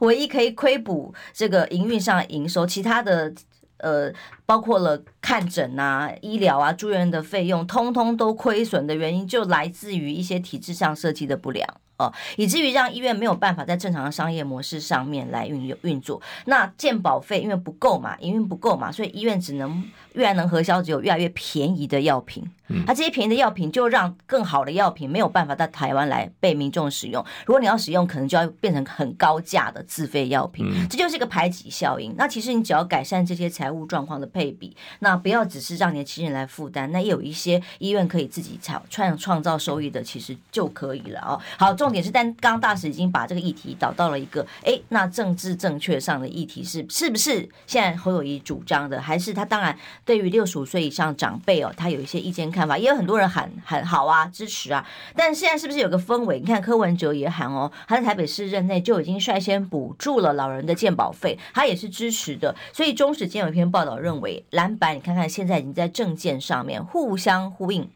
[0.00, 3.32] 唯一可以亏补这个营运上营收，其他的
[3.78, 4.12] 呃，
[4.44, 11.68] 包括了看诊啊、医疗啊、住院的费用，通通都亏损的原因，就来自于一些体制上设计的不良。
[11.98, 16.20] 哦，以至于让医院没有办法在正常的商业模式上面来运用运作。
[16.44, 19.82] 那健保费因为不够嘛，营运不够嘛，所以医院只能
[20.16, 22.44] 越来能核销只有越来越便宜的药品。
[22.68, 27.24] 嗯，它这些便宜的药品就让更好的药品没有办法到台湾来被民众使用。
[27.46, 30.66] 如果你要使用，可能就要变成很高价的自费药品。
[30.90, 32.12] 这就是一个排挤效应。
[32.18, 41.40] 那其实你只要改善这些财务状况的配比，那不要只是让年轻人来负担，那也有一些医院可以自己创创创造收益的，其实就可以了哦。
[41.56, 41.76] 好。
[41.76, 54.86] 重点是，但刚刚大使已经把这个议题导到了一个，哎，那政治正确上的议题是是不是现在侯友谊主张的，还是他当然对于六十五岁以上长辈哦，他有一些意见看法，也有很多人喊喊好啊，支持啊。
[55.14, 56.38] 但现在是不是有个氛围？
[56.38, 62.54] 你看柯文哲也喊哦，他在台北市任内就已经率先补助了老人的健保费，他也是支持的。
[62.72, 67.90] 所以中时间有一篇报道认为，蓝白你看看现在已经在政见上面互相呼应。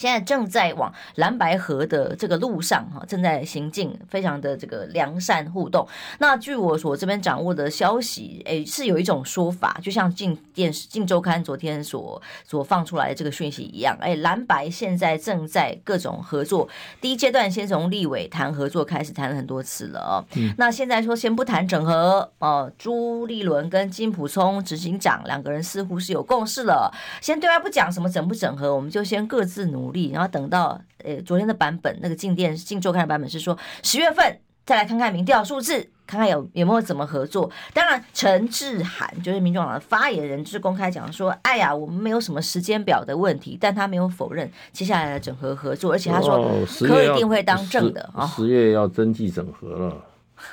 [0.00, 5.86] 现在正在往蓝白河的这个路上哈，正在行进，非常的这个良善互动。
[6.18, 16.66] 那据我所这边掌握的消息，诶，是有一种说法，就像镜电视、镜周刊昨天所所放出来的这个讯息一样，诶，蓝白现在正在各种合作。
[16.98, 20.24] 第一阶段先从立委谈合作开始，谈了很多次了哦。
[20.36, 29.89] 嗯、那现在说先不谈整合哦，朱立伦跟金普聪执行长两个人似乎是有共识了，先对外不讲什么整不整合，我们就先各自努。
[29.90, 37.50] 努力，然后等到呃昨天的版本，那个静电镜周刊的版本是说十月份再来看看民调数字，看看有有没有怎么合作。
[37.74, 48.26] 当然，陈志涵就是民众党的发言人，就是公开讲说，哎呀，我们没有什么时间表的问题，但他没有否认接下来的整合合作，而且他说柯一定会当正的啊。
[48.26, 50.04] 十月要登记整合了，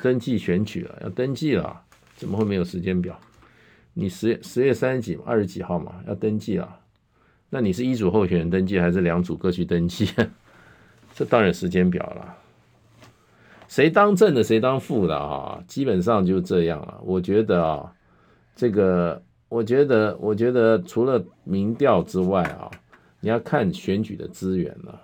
[0.02, 1.82] 登记选举了，要登记了，
[2.16, 3.20] 怎么会没有时间表？
[3.94, 6.68] 你十月十月三十几二十几号嘛，要登记了。
[7.50, 10.10] 那你是一组候选人登记，还是两组各去登记？
[11.14, 12.36] 这当然时间表了。
[13.68, 15.62] 谁当正的，谁当副的啊？
[15.68, 17.00] 基本上就这样了。
[17.04, 17.92] 我觉得啊，
[18.56, 22.72] 这个，我觉得，我觉得除了民调之外啊，
[23.20, 25.02] 你要看选举的资源了。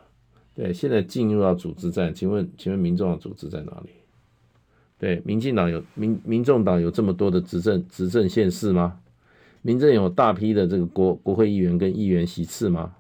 [0.54, 3.90] 对，现在进入到组织战，请问，请问民众的组织在哪里？
[5.00, 9.00] 对，民进党有民民众党有这么多的执政执政县市吗？
[9.64, 12.94] 民政有大批的这个国国会议员跟议员席次吗？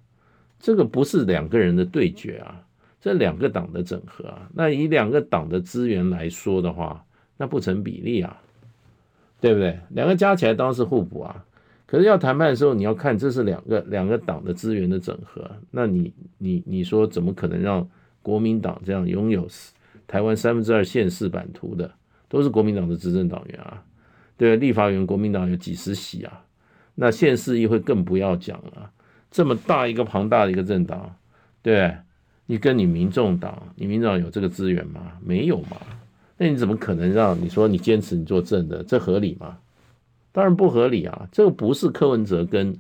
[0.59, 2.65] 这个不是两个人的对决啊，
[3.01, 4.49] 这两个党的整合啊。
[4.53, 8.41] 那以两个党的资源来说的话，那不成比例啊，
[9.41, 9.77] 对不对？
[9.89, 11.45] 两个加起来当然是互补啊。
[11.85, 15.51] 可是要谈判的时候，你要看这是两个两个党的资源的整合。
[15.69, 17.85] 那你你你说怎么可能让
[18.21, 19.45] 国民党这样拥有
[20.07, 21.91] 台湾三分之二县市版图的，
[22.29, 23.83] 都是国民党的执政党员啊？
[24.37, 26.41] 对，立法院国民党有几十席啊？
[26.95, 28.91] 那县市议会更不要讲了，
[29.31, 31.15] 这么大一个庞大的一个政党，
[31.61, 31.95] 对，
[32.45, 35.13] 你跟你民众党，你民众党有这个资源吗？
[35.21, 35.77] 没有嘛？
[36.37, 39.57] 那你怎么可能让你说你坚持你做正的，这合理吗？
[40.31, 41.27] 当然不合理啊！
[41.31, 42.75] 这个不是柯文哲跟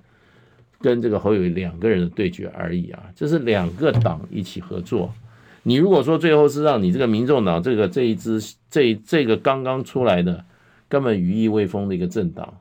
[0.79, 5.13] 跟这个侯友两个人的对决而已啊，这是两个党一起合作。
[5.61, 10.43] 你如果说最后是让你这个民众党这个这一支这这个刚刚出来的
[10.89, 12.57] 根本羽翼未丰的一个政党。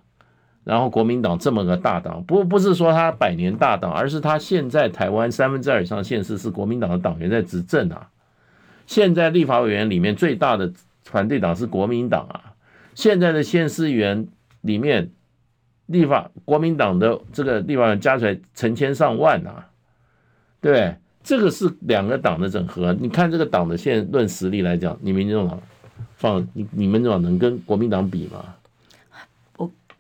[0.65, 8.09] 然后国民党这么个大党，不不是说他百年大党，而是他现在台湾三分之二以上县市是国民党的党员在执政啊。
[8.87, 10.73] 现在立法委员里面最大的
[11.05, 12.55] 反对党是国民党啊。
[12.95, 14.29] 现在的县市议员
[14.61, 15.11] 里面，
[15.87, 19.69] 立法国民党的这个立法员加起来成千上万啊。
[20.61, 20.95] 对，
[21.25, 22.93] 这个是两个党的整合。
[22.93, 25.61] 你看这个党的现论实力来讲，你民众党
[26.15, 28.55] 放你你们这种能跟国民党比吗？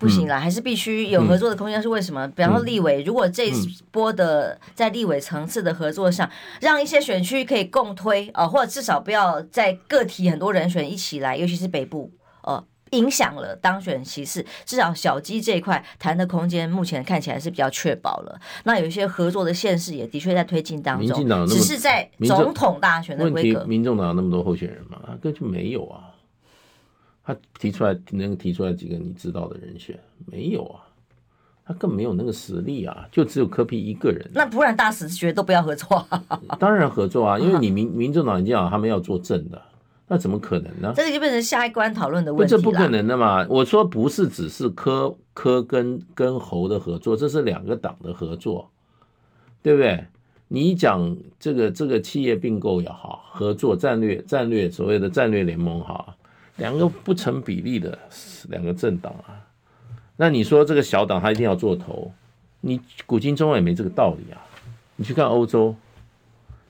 [0.02, 1.80] 不行了，还是必须有合作的空间。
[1.80, 2.26] 是为什么？
[2.34, 3.52] 比方说立委，如果这一
[3.92, 6.28] 波的在立委层次的合作上，
[6.60, 12.10] 让一些选区可以共推啊，或者至少不要在个体很多人选一起来，尤其是北部，
[12.42, 18.40] 呃，影响了当选歧视，至少小鸡这一块谈的空间目前看起来是比较确保了。
[18.64, 23.64] 那有一些合作的县市也的确在推进当中，只是在总统大选的规格。
[23.64, 24.98] 民众党有那么多候选人吗？
[25.22, 26.11] 根本就没有啊。
[27.24, 29.98] 他提出来能提出来几个你知道的人选？
[30.26, 30.82] 没有啊，
[31.64, 34.30] 他更没有那个实力啊，就只有柯 P 一个人。
[34.34, 36.22] 那不然大使是觉得都不要合作啊？
[36.58, 39.60] 当然合作啊，因为你民民众党已经讲他们要做正的。
[40.08, 40.92] 那怎么可能呢？
[40.94, 42.60] 这个就变成下一关讨论的问题了。
[42.60, 43.46] 这不可能的嘛！
[43.48, 48.68] 我说不是只是柯柯跟跟侯的合作，这是两个党的合作，
[49.62, 50.04] 对不对？
[50.48, 56.14] 你讲这个这个企业并购也好，合作战略战略所谓的战略联盟哈，
[56.56, 57.98] 两个不成比例的
[58.48, 59.46] 两个政党啊。
[60.16, 62.12] 那你说这个小党他一定要做头？
[62.60, 64.38] 你古今中外也没这个道理啊！
[64.94, 65.74] 你去看欧洲，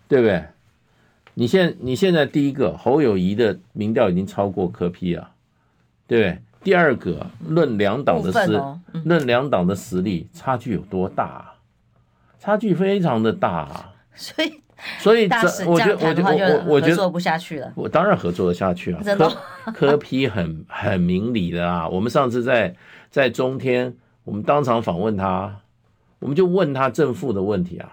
[0.08, 0.42] 对不对？
[1.34, 5.32] 你现你现在第一个侯友谊的民调已经超过柯 P 啊，
[6.06, 6.38] 对不对？
[6.62, 11.54] 第二个论两党的实，哦嗯、论两党的实力差距有多大啊？
[12.38, 13.94] 差距非常的大啊！
[14.14, 14.61] 所以
[14.98, 17.72] 所以这我觉得我觉得我我觉得做不下去了。
[17.76, 19.00] 我当然合作得下去啊！
[19.02, 19.36] 科
[19.72, 21.88] 科批很很明理的啊！
[21.88, 22.74] 我们上次在
[23.10, 25.60] 在中天，我们当场访问他，
[26.18, 27.92] 我们就问他正负的问题啊，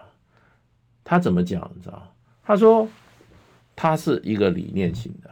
[1.03, 1.71] 他怎么讲？
[1.75, 2.13] 你知道？
[2.43, 2.87] 他说。
[3.81, 5.29] 他是一个理念型的，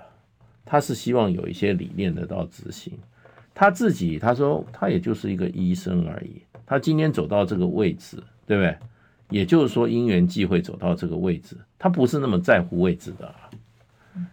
[0.63, 2.98] 他是希望有一些理念得到执行。
[3.54, 6.41] 他自己他说他也就是一个医生而已。
[6.65, 8.15] 他今天走到这个位置，
[8.46, 8.78] 对不对？
[9.30, 13.34] 也就是说因缘际会走到这个位置，他不是那么在乎位置的。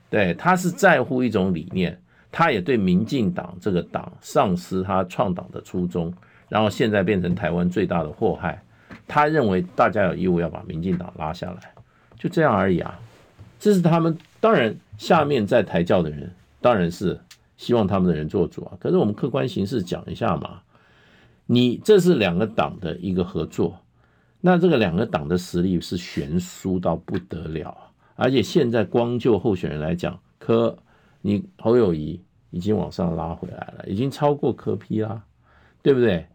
[0.09, 2.01] 对，他是在乎一种理念。
[2.37, 6.13] 他也对民进党这个党丧失他创党的初衷，
[6.49, 8.61] 然后现在变成台湾最大的祸害。
[9.07, 11.73] 他认为大家有义务要把民进党拉下来，
[12.19, 12.99] 就这样而已啊。
[13.61, 16.29] 这是他们当然下面在抬轿的人，
[16.61, 17.21] 当然是
[17.57, 18.73] 希望他们的人做主啊。
[18.81, 20.61] 可是我们客观形势讲一下嘛，
[21.47, 23.79] 你这是两个党的一个合作，
[24.47, 27.75] 那这个两个党的实力是悬殊到不得了，
[28.15, 30.77] 而且现在光就候选人来讲，柯
[31.23, 35.23] 你侯友谊已经往上拉回来了，已经超过柯批啦，
[35.81, 36.27] 对不对？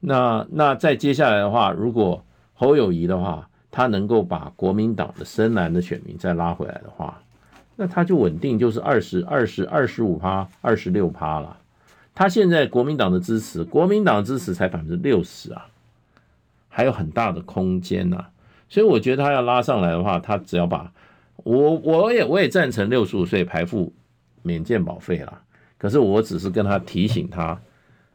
[0.00, 3.48] 那那再接下来的话，如果侯友谊的话。
[3.74, 7.22] 他能够把国民党的深蓝的选民再拉回来的话，
[7.74, 11.56] 那他就稳定就是二十二十二十五趴二十六趴了。
[12.14, 15.66] 他现在国民党的支持，国民党支持才百分之六十啊，
[16.72, 18.24] 还有很大的空间呐。
[18.68, 20.90] 所以我觉得他要拉上来的话，他只要把
[21.44, 23.92] 我我也我也赞成六十五岁排付
[24.42, 25.42] 免健保费啦。
[25.76, 27.60] 可是我只是跟他提醒他，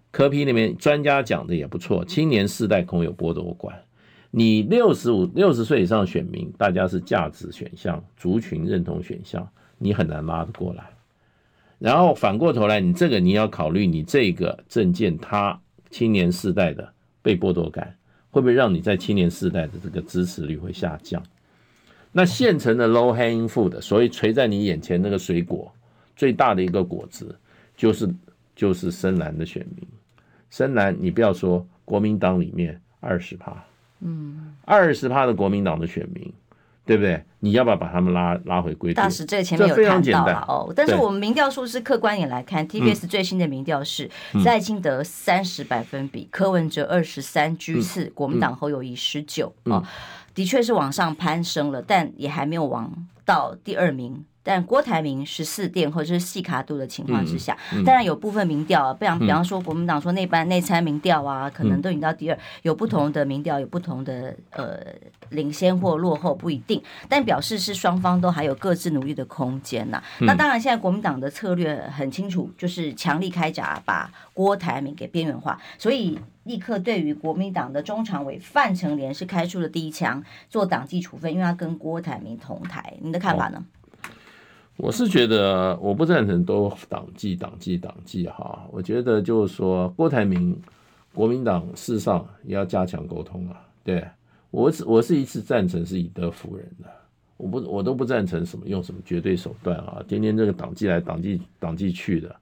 [0.09, 3.83] 科批那边专家讲的也不错，青年世代恐有剥夺感。
[4.31, 10.83] 你六十五、六十岁以上选民，大家是价值选项、族群认同选项，你很难拉得过来。
[11.77, 15.59] 然后反过头来，你这个你要考虑，你这个政见，他
[15.91, 16.91] 青年世代的
[17.21, 17.95] 被剥夺感，
[18.37, 21.19] 会不会让你在青年世代的这个支持率会下降？
[22.11, 25.71] 那现成的 low hanging fruit，所以垂在你眼前那个水果
[26.15, 27.35] 最大的一个果子，
[27.75, 28.07] 就是
[28.55, 29.87] 就是深蓝的选民。
[30.51, 33.65] 深蓝，你不要说国民党里面二十趴。
[34.01, 36.31] 嗯，二十趴的国民党的选民，
[36.87, 37.21] 对不对？
[37.41, 38.93] 你要不要把他们拉拉回归？
[38.93, 44.09] 大使这个前面有看到了哦，但是我们民调数是客观也来看，TVS 最新的民调是
[44.45, 49.83] 赖清德三十百分比，柯文哲二十三居次，国民党侯友谊十九啊，
[50.33, 52.91] 的确是往上攀升了，但也还没有往
[53.25, 54.25] 到第二名。
[54.47, 64.79] 但郭台铭十四店或者是细卡度的情况之下，当然有部分民调啊，不然比方说国民党说那班内参民调啊，可能都已经到第二，有不同的民调，有不同的呃
[65.31, 70.01] 领先或落后不一定，但表示是双方都还有各自努力的空间呐。
[70.21, 82.93] 那当然，现在国民党的策略很清楚，就是强力开闸，把郭台铭给边缘化，所以立刻对于国民党的中常委范成廉是开出了第一枪，做党纪处分，因为他跟郭台铭同台。
[83.01, 83.65] 你的看法呢？
[84.77, 90.55] 我是觉得我不赞成都党纪党纪党纪哈，我觉得就是说郭台铭
[91.13, 93.61] 国民党事实上也要加强沟通啊。
[93.83, 94.05] 对。
[94.49, 96.89] 我是我是一次赞成是以德服人的，
[97.35, 102.33] 我不我都不赞成什么用什么绝对手段啊，天天这个党纪来党纪党纪去的，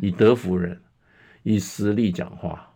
[0.00, 0.76] 以德服人，
[1.44, 2.68] 以实力讲话。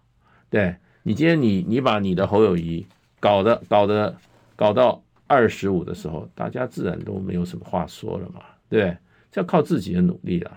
[0.49, 0.74] 对。
[1.03, 2.86] 你今天你你把你的侯友谊
[3.18, 4.14] 搞得搞得
[4.55, 8.97] 搞到二十五的时候，大家自然都没有什么话说了嘛，对。
[9.35, 10.51] 要靠自己的努力了，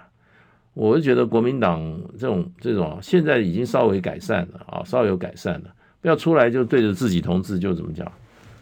[0.74, 8.10] 我是觉得国民党这种这种现在已经稍微改善了啊，稍微有改善了，不要出来就对着自己同志就怎么讲，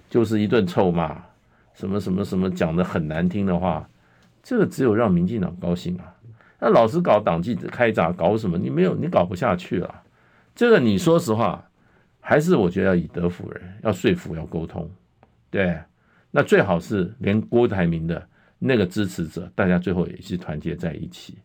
[0.10, 1.16] 就是一顿臭骂，
[1.76, 3.88] 什么什么什么讲的很难听的话，
[4.42, 6.12] 这个只有让民进党高兴啊，
[6.60, 8.58] 那老是搞党纪开闸，搞什么？
[8.58, 10.02] 你没有，你搞不下去了。
[10.56, 11.64] 这个你说实话，
[12.20, 14.90] 还是我觉得要以德服人，要说服，要沟通。
[15.52, 15.78] 对，
[16.32, 18.28] 那最好是连郭台铭的
[18.60, 21.38] 那个支持者，大家最后也是团结在一起。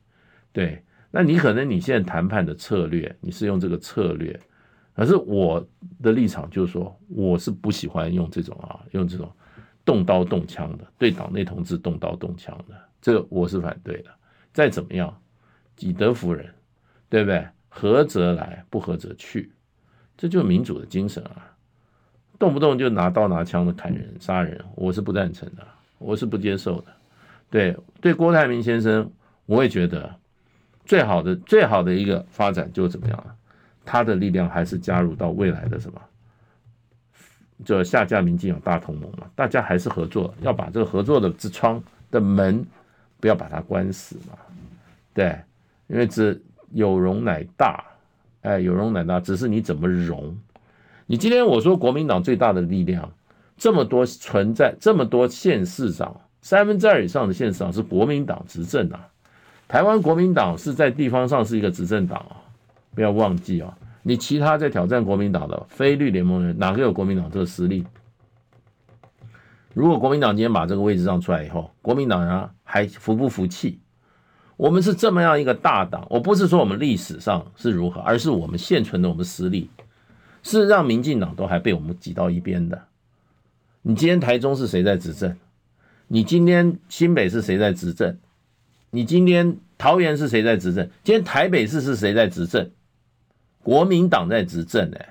[0.52, 4.38] 对，那你可能你现在谈判的策略，你是用这个策略，
[4.94, 5.66] 可是我
[6.02, 9.30] 的立场就是说，我是不喜欢用这种啊，用这种
[9.84, 14.10] 动刀动枪的，对党内同志动刀动枪的，这个我是反对的。
[14.52, 15.18] 再怎么样，
[15.80, 16.52] 以德服人，
[17.08, 17.46] 对不对？
[17.74, 19.50] 合则来，不合则去，
[20.14, 21.56] 这就是民主的精神啊！
[22.38, 25.66] 动不动就拿刀拿枪的砍人杀人，我是不赞成的，
[25.98, 26.92] 我是不接受的。
[27.52, 29.08] 对对，郭台铭先生，
[29.46, 30.12] 我也觉得
[30.84, 33.36] 最好的最好的一个发展就怎么样啊？
[33.84, 36.00] 他的力量还是加入到未来的什么，
[37.64, 41.80] 就下架民进党大同盟嘛，大家还是合作，要把这个合作的之窗
[42.10, 42.66] 的门。
[43.20, 44.36] 不要把它关死嘛，
[45.14, 45.38] 对，
[45.86, 46.36] 因为这
[46.72, 47.84] 有容乃大，
[48.40, 50.36] 哎，有容乃大，只是你怎么容。
[51.06, 53.12] 你今天我说国民党最大的力量，
[53.56, 59.08] 这么多存在，这么多县市长，三分之二以上的县市长是国民党执政啊。
[59.68, 62.36] 台湾国民党是在地方上是一个执政党啊，
[62.94, 63.78] 不要忘记啊。
[64.02, 67.86] 你其他在挑战国民党的非绿联盟人，哪个有国民党这个实力？
[69.72, 73.80] 如果国民党今天把这个位置让出来以后，国民党人还服不服气？
[74.58, 79.70] 我们是这么样一个大党，我不是说我们历史上是如何，而是我们现存的我们实力
[80.42, 82.82] 是让民进党都还被我们挤到一边的。
[83.80, 85.34] 你今天台中是谁在执政？
[86.14, 88.18] 你今天新北是谁在执政？
[88.90, 90.86] 你今天桃园是谁在执政？
[91.02, 92.70] 今天台北市是谁在执政？
[93.62, 95.08] 国民党在执政哎。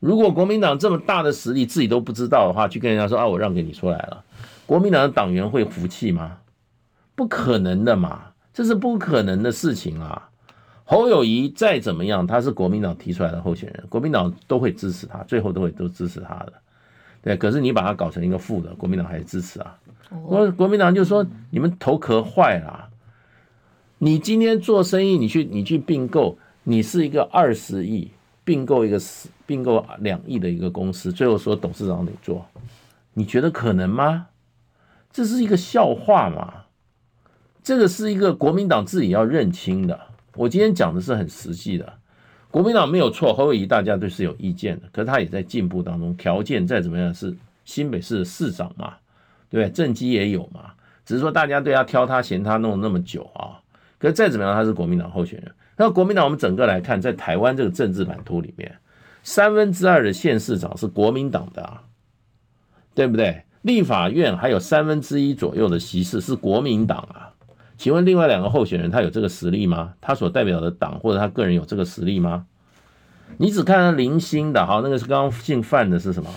[0.00, 4.24] 如果国民党这么大的实力自己都不知道的话，去跟人家说啊，我让给你出来了，
[4.66, 6.38] 国民党的党员会服气吗？
[7.14, 10.28] 不可能的嘛，这是不可能的事情啊！
[10.82, 16.52] 侯友谊再怎么样，他是国民党提出来的候选人，国民党都会支持他，最后都会都支持他的。
[17.26, 19.76] 对，可是你把它搞成一个负的，国民党还是支持啊？
[20.24, 22.88] 国国民党就说你们头壳坏了，
[23.98, 28.12] 你今天做生意，你去你去并购，你是一个二十亿。
[28.44, 28.96] 并购一个
[29.44, 32.46] 并购两亿的一个公司，最后说董事长你做，
[33.12, 34.28] 你觉得可能吗？
[35.10, 36.54] 这是一个笑话嘛？
[37.64, 39.98] 这个是一个国民党自己要认清的。
[40.36, 41.92] 我今天讲的是很实际的，
[42.50, 48.94] 国民党没有错，侯友宜大家都是有意见的，可是他也在进步当中，条件再怎么样是新北市的市长嘛，
[49.50, 49.70] 对不对？
[49.70, 50.72] 政绩也有嘛，
[51.04, 53.60] 只是说大家对他挑他嫌他弄那么久啊，
[53.98, 55.52] 可是再怎么样他是国民党候选人。
[55.76, 58.74] 那国民党，我们整个来看，在台湾这个政治版图里面，
[59.22, 61.82] 三分之二的县市长是国民党的啊，
[62.94, 63.42] 对不对？
[63.60, 67.25] 立法院还有三分之一左右的席次是国民党啊。
[67.78, 69.92] 请问另外两个候选人他有这个实力吗？
[70.00, 72.46] 他所代表的党或者他个人有这个实力吗？
[73.38, 76.30] 你只看零星的，好，那个是刚刚姓范的是什么？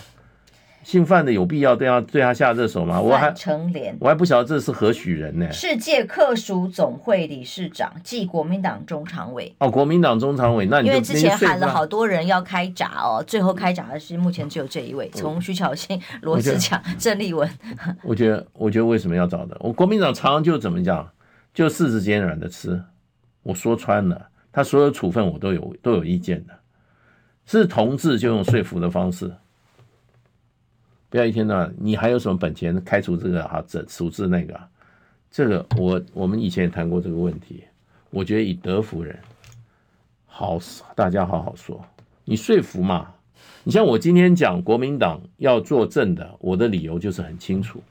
[0.81, 2.99] 姓范的有必要对他对他下这手吗？
[2.99, 5.51] 我还成连，我还不晓得这是何许人呢？
[5.51, 9.53] 世界客属总会理事长暨国民党中常委。
[9.59, 17.47] 哦，国民党中常委，那你因为之前喊了好多人要开闸哦，最后开闸的是目前只有这一位，从徐巧芯、罗志强、郑丽文。
[18.01, 19.55] 我觉得，我觉得为什么要找的？
[19.59, 21.07] 我国民党常常就怎么讲，
[21.59, 22.81] 就四肢兼软的吃。
[23.43, 26.57] 我说穿了，他所有处分我都有都有意见的，
[27.45, 29.29] 是同志就用说服的方式。
[31.09, 33.61] 不要一天到晚，你还有什么本钱开除这个哈？
[33.67, 34.57] 这处置那个，
[35.29, 37.65] 这个我我们以前也谈过这个问题。
[38.09, 39.19] 我觉得以德服人，
[40.27, 40.57] 好，
[40.95, 41.85] 大家好好说，
[42.23, 43.13] 你说服嘛。
[43.65, 47.83] 你像我今天讲国民党要做正的，我的理由就是很清楚。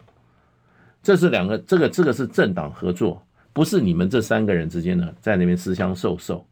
[1.03, 3.23] 这是两个，这个这个是政党合作，
[3.59, 6.47] 不是你们这三个人之间的在那边私相授受。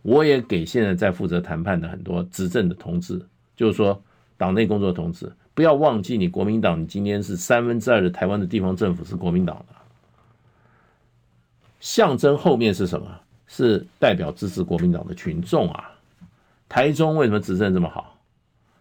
[0.00, 3.20] 我也给现在在负责谈判的很多执政的同志，
[3.54, 4.02] 就是说
[4.38, 5.30] 党内工作的同志。
[5.52, 9.74] 不要忘记，你国民党，你今天是三分之二的台湾的地方政府是国民党的，
[11.78, 13.06] 象征后面是什么？
[13.46, 15.90] 是代表支持国民党的群众啊。
[16.70, 18.16] 台中为什么执政这么好？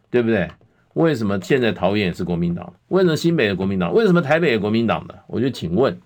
[0.10, 0.50] 对不对？
[0.94, 2.74] 为什么现在桃园也是国民党？
[2.88, 3.94] 为什么新北的国民党？
[3.94, 5.20] 为什么台北也国民党的？
[5.28, 6.00] 我就请问，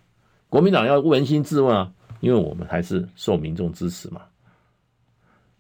[0.52, 1.90] 国民党要扪心自问啊，
[2.20, 4.20] 因为我们还是受民众支持嘛。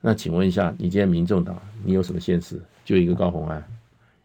[0.02, 2.62] 那请问一下，你今天民众党你有什么县市？
[2.84, 3.64] 就一个高虹安。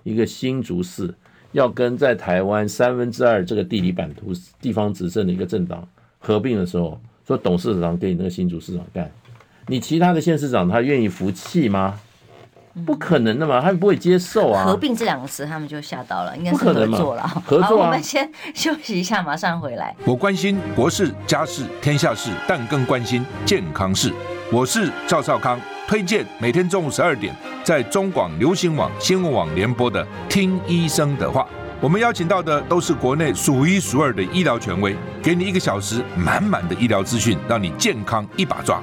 [0.03, 1.15] 一个新竹市
[1.53, 5.89] 要跟在台湾三分之二这个地理版图地方执政的一个政党
[6.19, 9.09] 合并的时候，说董事长给你那个新竹市长干，
[9.69, 12.01] 你其他的县市长他愿意服气吗？
[12.85, 14.65] 不可能的嘛，他们不会接受啊。
[14.65, 17.23] 合并这两个词，他们就吓到了，应该是合作了。
[17.47, 17.87] 合作啊！
[17.87, 19.95] 我们先休息一下，马上回来。
[20.05, 24.13] 我关心国事、家事、天下事，但更关心健康事。
[24.53, 25.59] 我是赵少康，
[25.89, 31.43] 推荐每天中午十二点在中广流行网、新闻网联播的《听医生的话》。
[31.81, 38.83] 我们邀请到的都是国内数一数二的医疗权威，给你一个小时满满的医疗资讯，让你健康一把抓。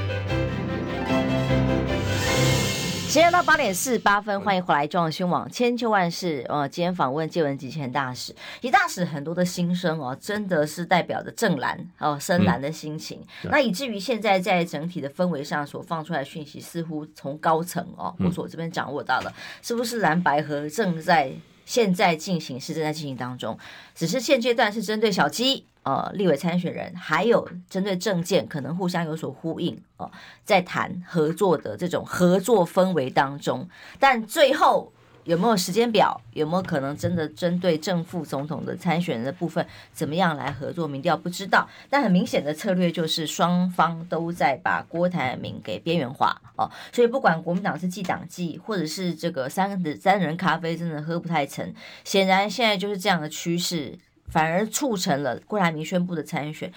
[3.11, 6.45] 时间到八点四十八分，欢迎回来中央新闻网千秋万世。
[6.47, 13.19] 呃，今天访问借文汲前大使，其大使很多的心声哦，真的是代表着正蓝哦深蓝的心情。
[13.43, 21.33] 嗯、那以至于现在在整体的氛围上所放出来的讯息，似乎从高层哦，我所这边掌握到的，嗯、是不是蓝白河正在
[21.65, 23.59] 现在进行，是正在进行当中？
[23.93, 25.65] 只是现阶段是针对小鸡。
[25.83, 30.11] 呃，立委参选人还有针对政见，可能互相有所呼应哦、
[30.43, 33.67] 在谈合作的这种合作氛围当中，
[33.99, 40.87] 但最后有没有时间表，有没有可能真的针对正副总统的参选人的部分，怎么样来合作？
[40.87, 51.73] 民调不知道，但很明显的策略就是双方都在把郭台铭给边缘化哦、所以不管国民党是记党纪，或者是这个三个三人咖啡真的喝不太成，
[52.03, 53.97] 显然现在就是这样的趋势。
[54.31, 56.71] 反而促成了郭台铭宣布的参选，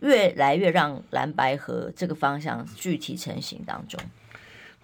[0.00, 3.98] 越来越让蓝白合这个方向具体成型当中。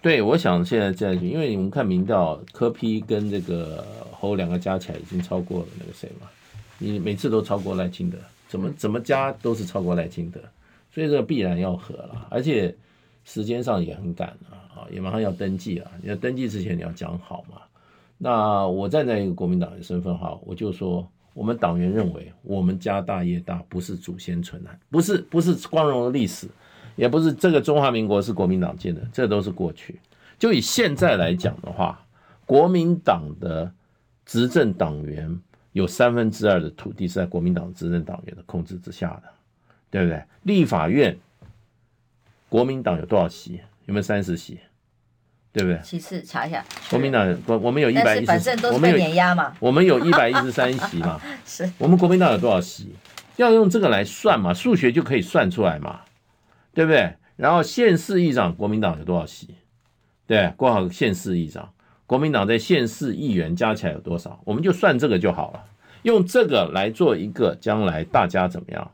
[0.01, 6.27] 对，我想现在在，因为你们看民调，柯批跟这个侯两个加起来已经超过了那个谁嘛？
[6.79, 8.17] 你每次都超过赖清德，
[8.47, 10.39] 怎么怎么加都是超过赖清德，
[10.91, 12.75] 所以这个必然要合了，而且
[13.23, 15.91] 时间上也很赶啊，啊，也马上要登记啊。
[16.01, 17.61] 你要登记之前你要讲好嘛。
[18.17, 21.07] 那我站在一个国民党的身份哈，我就说。
[21.35, 26.47] 我们党员认为，我们家大业大不是祖先存的，不是不是光荣的历史，
[26.95, 29.99] 也不是这个中华民国是国民党建的，这都是过去。
[30.39, 32.01] 就以现在来讲的话，
[32.45, 33.69] 国民党的
[34.25, 35.37] 执政党员
[35.73, 39.23] 有三分之二的土地是在国民党执政党员的控制之下的，
[39.91, 40.23] 对不对？
[40.43, 41.17] 立法院
[42.47, 43.59] 国民党有多少席？
[43.87, 44.57] 有没有三十席？
[45.55, 45.79] 对不对？
[45.81, 49.55] 其次查一下，国民党我我们有一百一十，反正都是被碾压嘛。
[49.61, 51.17] 我们有一百一十三席嘛。
[51.47, 51.71] 是。
[51.77, 52.93] 我们国民党有多少席？
[53.37, 56.01] 要用这个来算嘛，数学就可以算出来嘛，
[56.73, 57.15] 对不对？
[57.37, 59.55] 然后县市议长，国民党有多少席？
[60.27, 61.71] 对，过好县市议长，
[62.05, 64.41] 国民党在县市议员加起来有多少？
[64.43, 65.63] 我们就算这个就好了，
[66.01, 68.91] 用这个来做一个将来大家怎么样，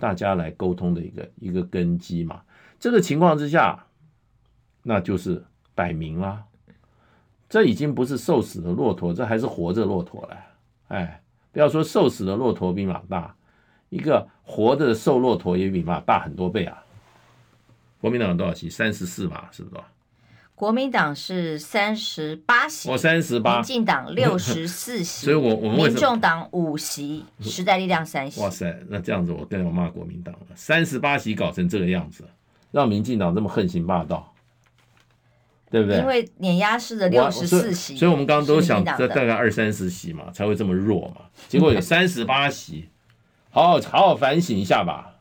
[0.00, 2.40] 大家来沟通的一个一个根基嘛。
[2.80, 3.86] 这个情况之下，
[4.82, 5.44] 那就是。
[5.74, 6.44] 摆明了，
[7.48, 10.36] 这已经不是瘦死的骆驼，这还是活着骆驼了。
[10.88, 13.34] 哎，不要说瘦死的骆驼比马大，
[13.88, 16.82] 一个活着的瘦骆驼也比马大很多倍啊。
[18.00, 18.68] 国民党有多少席？
[18.68, 19.82] 三十四嘛，是不是？
[20.54, 28.40] 国民党是三十八席，我三十八，民进党 六十四席，所以我我们民众党五席，时代力量三席。
[28.40, 32.24] 哇塞，那这样子我更要骂国民党了，三十八席搞成这个样子，
[32.70, 34.31] 让民进党这么横行霸道。
[35.72, 35.98] 对不对？
[35.98, 41.22] 因为碾压式的六十四席，所以我们刚刚都想这大概二三十席嘛，才会这么弱嘛。
[41.48, 42.90] 结果有 三十八席，
[43.48, 45.14] 好好好好反省一下吧，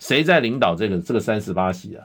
[0.00, 2.04] 谁在领导这个这个三十八席啊？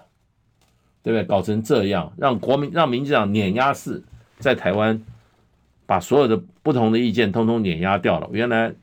[1.02, 1.24] 对不对？
[1.26, 4.04] 搞成这样，让国民让民进党碾压式
[4.38, 5.02] 在台湾
[5.88, 8.30] 把所有的不同的意见通通碾压掉了。
[8.32, 8.74] 原来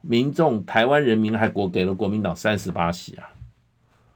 [0.00, 3.28] 民众台湾人民还国给了国民党三十八席啊，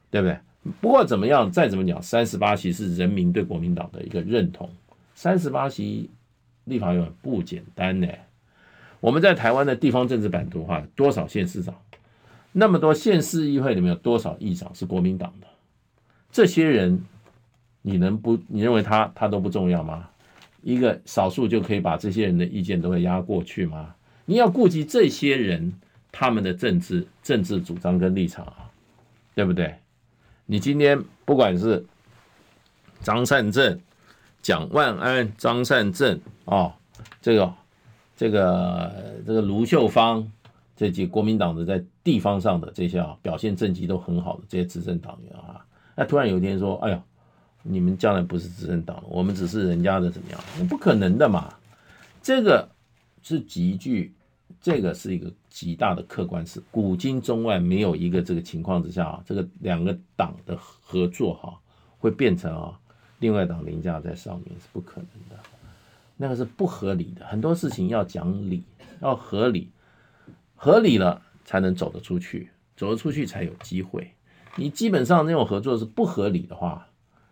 [0.09, 0.39] 对不对？
[0.79, 4.69] 不过怎么样，再怎么讲，三十八席是人民对国民党的一个认同。
[5.15, 6.09] 三十八席
[6.63, 8.07] 立法院不简单呢。
[8.99, 11.75] 我们在台湾的地方政治版图哈，多少县市长？
[12.53, 15.47] 那么多县市议会里面有多少议长是国民党的？
[16.31, 17.03] 这些人，
[17.81, 18.39] 你能不？
[18.47, 20.07] 你认为他他都不重要吗？
[20.61, 23.93] 一个少数就可以把这些人的意见都会压过去吗？
[24.25, 25.73] 你要顾及这些人
[26.11, 28.71] 他们的政治政治主张跟立场啊，
[29.35, 29.75] 对不对？
[30.45, 31.85] 你今天不管是
[33.01, 33.79] 张善政、
[34.41, 36.73] 蒋万安、张善政哦，
[37.21, 37.53] 这个、
[38.15, 38.91] 这个、
[39.25, 40.29] 这个卢秀芳
[40.75, 45.65] 这几国民党的在地方上的这些啊表现政绩都很好的这些执政党员啊，
[45.95, 47.01] 那突然有一天说：“哎呀，
[47.61, 51.53] 你们将来不是执政党，我们只是人家的怎么样？”不可能的嘛，
[52.21, 52.67] 这个
[53.21, 54.13] 是极具
[54.61, 61.59] 这个是一个极大的客观事，古今中外没有一个这个情况之下啊，这个两个党的合作哈，
[61.99, 62.79] 会变成啊，
[63.19, 65.43] 另外党凌驾在上面是不可能的，
[66.17, 67.25] 那个是不合理的。
[67.25, 68.63] 很多事情要讲理，
[69.01, 69.69] 要合理，
[70.55, 74.11] 合理了才能走得出去，走得出去才有机会。
[74.55, 76.87] 你基本上那种合作是不合理的话，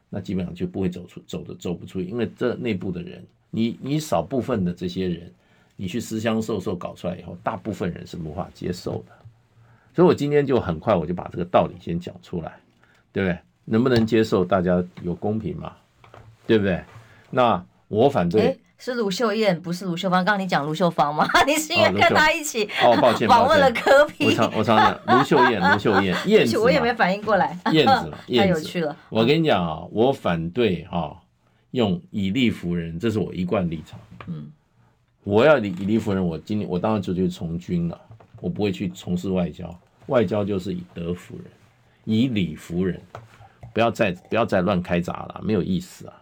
[0.10, 5.34] 那基本上就不会走出，走的走不出，因为这内部的人，你你少部分的这些人。
[5.82, 9.14] 你去私相授受搞出来以后，大部分人是无法接受的，
[9.96, 12.56] 所以我今天就很快我就把这个道理先讲出来，
[13.12, 13.40] 对不对？
[13.66, 14.46] 能不能接受？
[14.46, 15.74] 大家有公平嘛？
[16.46, 16.80] 对不对？
[17.32, 18.60] 那我反对。
[18.78, 20.24] 是卢秀燕，不是卢秀芳。
[20.24, 21.28] 刚刚你讲卢秀芳吗？
[21.48, 24.26] 你是因为跟他一起哦，抱歉， 访问了科比。
[24.26, 27.58] 我常我常讲卢秀燕，卢秀燕， 燕子，我也没反应过来。
[27.72, 28.96] 燕子，燕子，太有趣了。
[29.10, 31.20] 我跟你讲啊，我反对哈，
[31.72, 34.00] 用以力服人，这是我一贯立场。
[34.28, 34.52] 嗯。
[35.24, 38.00] 我要以理服人，我今年我当然就去从军了，
[38.40, 39.80] 我不会去从事外交。
[40.08, 41.46] 外交就是以德服人，
[42.06, 43.00] 以理服人，
[43.72, 46.14] 不要再不要再乱开闸了，没有意思啊。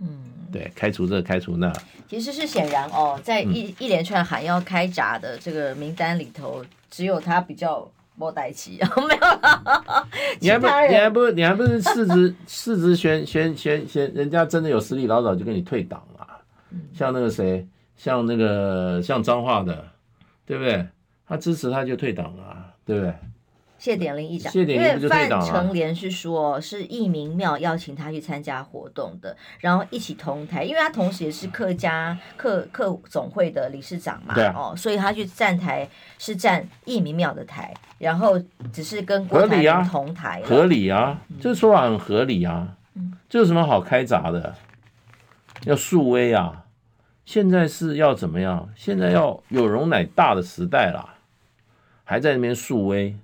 [0.00, 0.08] 嗯，
[0.52, 1.72] 对，开除这个，开除那。
[2.08, 10.08] 其实是显然哦，在一、嗯、一连串喊要开闸的这个名单里头，只有他比较莫代奇，没有了。
[10.40, 16.26] 你还不你还不你还不是世职世职选选选选，人家真的有实力，老早就跟你退党了。
[16.70, 17.66] 嗯、像那个谁。
[17.98, 19.84] 像那个像彰化的，
[20.46, 20.86] 对不对？
[21.26, 23.14] 他支持他就退党了，对不对？
[23.76, 25.46] 谢典林议长，谢典林不就退党了？
[25.46, 35.88] 因为范成廉是说，是义民庙邀请他去参加活动的，然后一起同台，因为他同时也是客家客客总会的理事长嘛，哦，所以他去站台
[36.18, 38.36] 是站义民庙的台，然后
[38.72, 44.54] 只是跟郭台铭同台合理啊，这说法很合理啊，嗯，这有什么好开闸的？
[45.64, 46.64] 要树威啊！
[47.28, 48.70] 现在是要怎么样？
[48.74, 51.06] 现在要有容乃大的时代了，
[52.02, 53.14] 还在那边树威，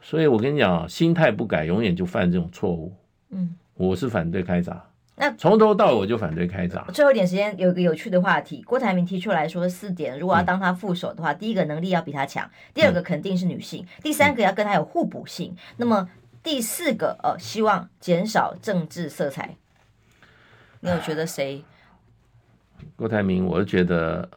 [0.00, 2.94] 所以我跟你讲，心态不改，永远就犯这种错误。
[3.28, 4.82] 嗯，我是反对开闸，
[5.16, 6.86] 那从头到尾我就反对开闸。
[6.94, 16.08] 最后一点时间，有一个有趣的话题，郭台铭提出来说四点，如果要当他副手的话，嗯、第一个能力要比他强，第二个肯定是女性，嗯、第三个要跟他有互补性，嗯、那么
[16.42, 19.56] 第四个呃，希望减少政治色彩。
[20.80, 21.62] 你有觉得谁？
[22.96, 24.28] 郭台铭，我觉得，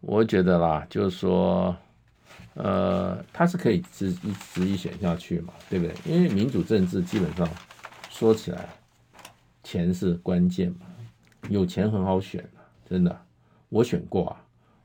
[0.00, 1.74] 我觉得啦，就是说，
[2.54, 5.94] 呃，他是可以直一直一选下去嘛，对不对？
[6.04, 7.48] 因为民主政治基本上
[8.10, 8.68] 说起来，
[9.62, 10.86] 钱是关键嘛，
[11.48, 13.20] 有钱很好选啊，真的，
[13.68, 14.36] 我选过啊，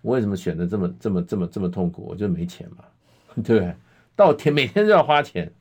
[0.02, 2.06] 我为什么选的这么这么这么这么痛苦？
[2.10, 2.84] 我就没钱嘛，
[3.44, 3.76] 对不对？
[4.16, 5.52] 到天每天都要花钱，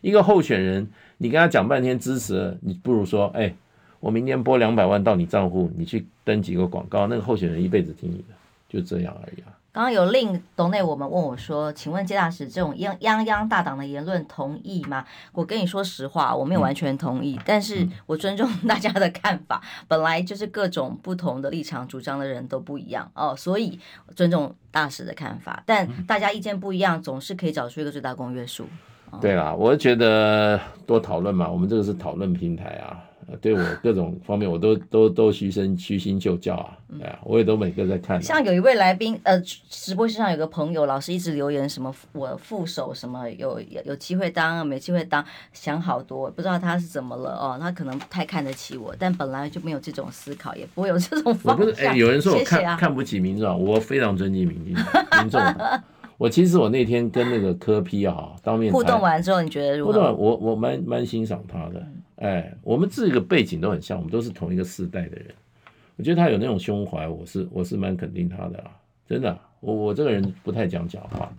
[0.00, 3.54] 一个候选人，你跟他讲半天支持，你不如说，哎。
[4.00, 8.34] 我明年拨两百万到你账户，你去登几个广告，那个候选人一辈子听你的，
[8.68, 9.52] 就这样而已啊。
[9.72, 19.60] 刚刚有另董内我们问我说：“请问接大使这种泱泱泱大党的言论同意吗？”我跟你说实话，我没有完全同意，嗯、但是我尊重大家的看法。
[19.86, 23.78] 本来就是各种不同的立场主张的人都不一样哦，所以
[24.14, 25.62] 尊重大使的看法。
[25.66, 28.64] 但大家意见不一样，总是可以找出一个最大公约数。
[29.10, 33.04] 哦、对啦，我觉得多讨论嘛，我们这个是讨论平台啊。
[33.40, 38.22] 对我各种方面，我都都都虚心虚心就教啊，哎呀，我也都每个在看。
[38.22, 51.92] 像有一位来宾，呃，直播室上有个朋友，老师一直留言什么我副手什么有有有机会当，没机会当，想好多，不知道他是怎么了哦，他可能不太看得起我，但本来就没有这种思考，也不会有这种方向。
[51.92, 54.74] 哎，有人说我看看不起民众，我非常尊敬民进
[55.20, 55.40] 民众。
[56.18, 60.14] 我其实我那天跟那个柯批啊当面互动完之后，你觉得如何？
[60.14, 61.86] 我我蛮蛮欣赏他的。
[62.16, 65.26] 哎，我们这个背景都很像，我们都是同一个世代的人。
[65.96, 68.70] 我觉得他有那种胸怀，我是我是蛮肯定他的啊，
[69.08, 69.38] 真的。
[69.60, 71.32] 我我这个人不太讲假话，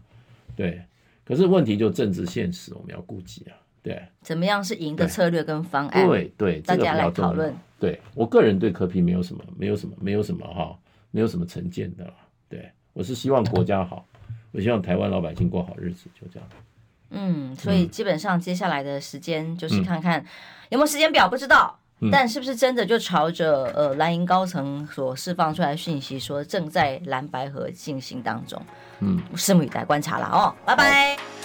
[0.55, 0.81] 对。
[1.23, 3.53] 可是问题就政治现实，我们要顾及啊，
[3.83, 4.01] 对。
[4.21, 6.07] 怎么样是赢的策略跟方案？
[6.07, 7.53] 对对，大家来讨论。
[7.79, 10.77] 对我个人对柯 P 没有什么，没有什么，没有什么哈，
[11.11, 12.11] 没有什么成见的。
[12.49, 14.05] 对我是希望国家好，
[14.51, 16.49] 我希望台湾老百姓过好日子，就这样。
[17.09, 20.23] 嗯，所以基本上接下来的时间就是看看
[20.69, 28.61] 有没有时间表，不知道，嗯、但是不是真的就朝着呃蓝营高层所释放出来的讯息说正在蓝白河进行当中，
[28.99, 31.36] 嗯，拭目以待观察了哦，拜拜。